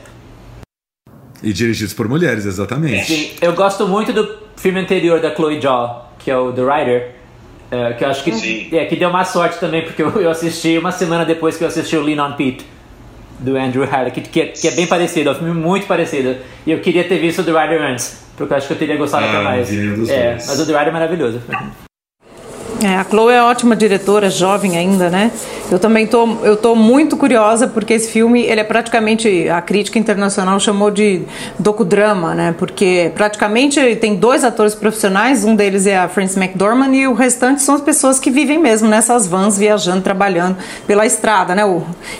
[1.42, 3.06] E dirigidos por mulheres, exatamente.
[3.06, 7.14] Sim, eu gosto muito do filme anterior da Chloe Zhao, que é o The Rider
[7.70, 10.78] é, que eu acho que, é, que deu má sorte também, porque eu, eu, assisti
[10.78, 12.64] uma semana depois que eu assisti o Lean on Pete,
[13.38, 16.36] do Andrew Harley, que, que, é, que, é bem parecido, é um filme muito parecido.
[16.66, 18.96] E eu queria ter visto o The Rider antes, porque eu acho que eu teria
[18.96, 19.72] gostado ah, até mais.
[20.08, 21.42] É, mas o The Rider é maravilhoso.
[22.86, 25.32] É, a Chloe é ótima diretora, jovem ainda, né?
[25.68, 29.98] Eu também tô, eu tô muito curiosa porque esse filme, ele é praticamente, a crítica
[29.98, 31.22] internacional chamou de
[31.58, 32.54] docudrama, né?
[32.56, 37.60] Porque praticamente tem dois atores profissionais, um deles é a Frances McDormand e o restante
[37.60, 40.56] são as pessoas que vivem mesmo nessas vans, viajando, trabalhando
[40.86, 41.62] pela estrada, né?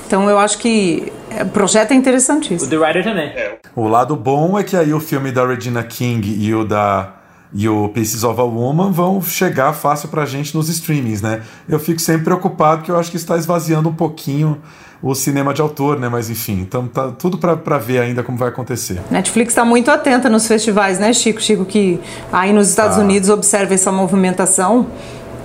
[0.04, 1.12] Então eu acho que
[1.42, 2.66] o projeto é interessantíssimo.
[2.66, 3.32] O The Rider também.
[3.76, 7.15] O lado bom é que aí o filme da Regina King e o da
[7.52, 11.42] e o Pieces of a Woman vão chegar fácil pra gente nos streamings, né?
[11.68, 14.58] Eu fico sempre preocupado que eu acho que está esvaziando um pouquinho
[15.02, 16.08] o cinema de autor, né?
[16.08, 19.00] Mas enfim, então tá tudo para ver ainda como vai acontecer.
[19.10, 21.40] Netflix está muito atenta nos festivais, né, Chico?
[21.40, 22.00] Chico que
[22.32, 23.00] aí nos Estados ah.
[23.00, 24.86] Unidos observa essa movimentação.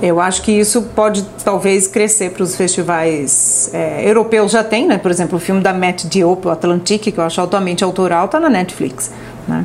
[0.01, 4.97] Eu acho que isso pode talvez crescer para os festivais é, europeus já tem, né?
[4.97, 8.39] Por exemplo, o filme da Matt Diop, o Atlantique, que eu acho altamente autoral, está
[8.39, 9.11] na Netflix,
[9.47, 9.63] né?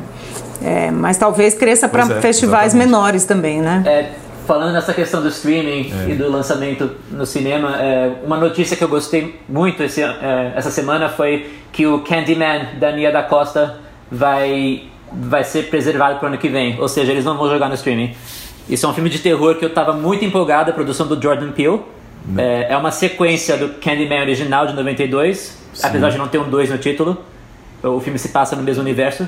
[0.61, 2.91] É, mas talvez cresça para é, festivais exatamente.
[2.91, 3.83] menores também, né?
[3.85, 4.09] É,
[4.47, 6.11] falando nessa questão do streaming é.
[6.11, 10.71] e do lançamento no cinema, é, uma notícia que eu gostei muito esse, é, essa
[10.71, 13.77] semana foi que o Candyman da Nia da Costa
[14.09, 16.79] vai, vai ser preservado para o ano que vem.
[16.79, 18.15] Ou seja, eles não vão jogar no streaming.
[18.69, 21.51] Isso é um filme de terror que eu estava muito empolgado, a produção do Jordan
[21.51, 21.81] Peele.
[22.25, 22.63] Né.
[22.63, 25.87] É, é, uma sequência do Candyman original de 92, Sim.
[25.87, 27.17] apesar de não ter um 2 no título.
[27.83, 29.27] O filme se passa no mesmo universo.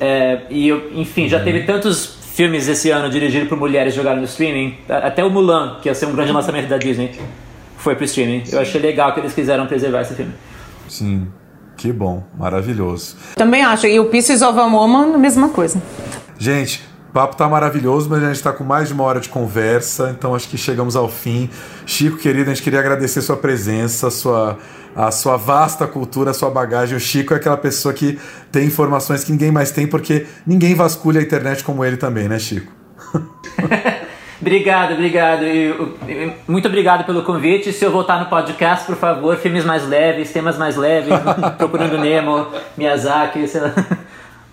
[0.00, 4.78] É, e, enfim, já teve tantos filmes esse ano dirigidos por mulheres jogaram no streaming.
[4.88, 7.12] Até o Mulan, que ia ser um grande lançamento da Disney,
[7.76, 8.44] foi pro streaming.
[8.50, 10.32] Eu achei legal que eles quiseram preservar esse filme.
[10.88, 11.28] Sim.
[11.76, 13.16] Que bom, maravilhoso.
[13.36, 13.86] Também acho.
[13.86, 15.80] E o Pieces of a Woman, a mesma coisa.
[16.38, 19.28] Gente, o papo tá maravilhoso, mas a gente está com mais de uma hora de
[19.28, 21.50] conversa, então acho que chegamos ao fim.
[21.84, 24.56] Chico, querido, a gente queria agradecer sua presença, sua
[24.94, 26.96] a sua vasta cultura, a sua bagagem.
[26.96, 28.18] O Chico é aquela pessoa que
[28.50, 32.38] tem informações que ninguém mais tem, porque ninguém vasculha a internet como ele também, né,
[32.38, 32.72] Chico?
[34.40, 35.44] Obrigado, obrigado.
[35.44, 37.74] E, muito obrigado pelo convite.
[37.74, 41.12] Se eu voltar no podcast, por favor, filmes mais leves, temas mais leves,
[41.58, 43.74] Procurando Nemo, Miyazaki, sei lá.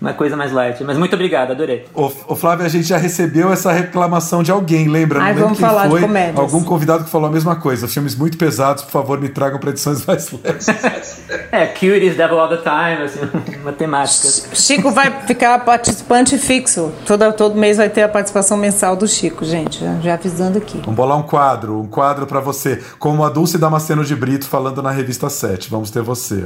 [0.00, 0.82] Uma coisa mais light.
[0.84, 1.84] Mas muito obrigado, adorei.
[1.92, 5.20] Ô, ô, Flávio, a gente já recebeu essa reclamação de alguém, lembra?
[5.20, 6.00] Ai, Não vamos quem falar de foi.
[6.02, 6.38] comédias.
[6.38, 7.88] Algum convidado que falou a mesma coisa.
[7.88, 10.66] Filmes muito pesados, por favor, me tragam para edições mais leves.
[11.50, 13.20] É, Cuties, Devil All the Time, assim,
[13.62, 14.28] uma temática.
[14.54, 16.92] Chico vai ficar participante fixo.
[17.06, 19.80] Todo, todo mês vai ter a participação mensal do Chico, gente.
[19.80, 20.78] Já, já avisando aqui.
[20.80, 22.82] Vamos bolar um quadro, um quadro para você.
[22.98, 25.70] Como a Dulce Damasceno de Brito falando na revista 7.
[25.70, 26.44] Vamos ter você.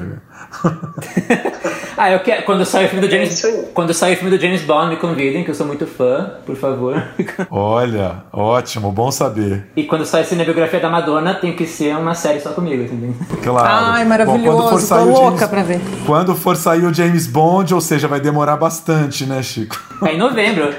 [2.02, 2.42] Ah, eu quero.
[2.42, 3.42] Quando sair o filme do James.
[3.72, 6.56] quando sair o filme do James Bond, me convidem, que eu sou muito fã, por
[6.56, 7.00] favor.
[7.50, 9.66] Olha, ótimo, bom saber.
[9.76, 13.14] E quando sair a cinebiografia da Madonna, tem que ser uma série só comigo, entendeu?
[13.42, 13.68] Claro.
[13.92, 14.42] Ai, Bom, maravilhoso.
[14.56, 15.80] quando for Tô sair louca James- pra ver.
[16.04, 19.80] Quando for sair o James Bond, ou seja, vai demorar bastante, né, Chico?
[20.04, 20.70] É em novembro.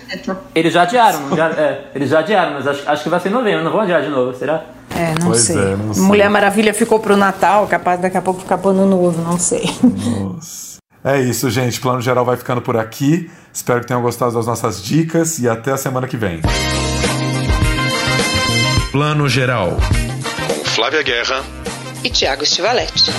[0.54, 3.32] Eles já adiaram, já- é, eles já adiaram, mas acho, acho que vai ser em
[3.32, 4.62] novembro, não vão adiar de novo, será?
[4.96, 5.56] É, não Pois sei.
[5.56, 6.02] é, não sei.
[6.02, 9.62] Mulher Maravilha ficou pro Natal, capaz daqui a pouco ficar pano novo, não sei.
[11.04, 11.80] É isso, gente.
[11.80, 13.30] Plano Geral vai ficando por aqui.
[13.52, 16.40] Espero que tenham gostado das nossas dicas e até a semana que vem.
[18.92, 19.76] Plano Geral.
[20.46, 21.44] Com Flávia Guerra
[22.04, 23.10] e Tiago Stivaletti.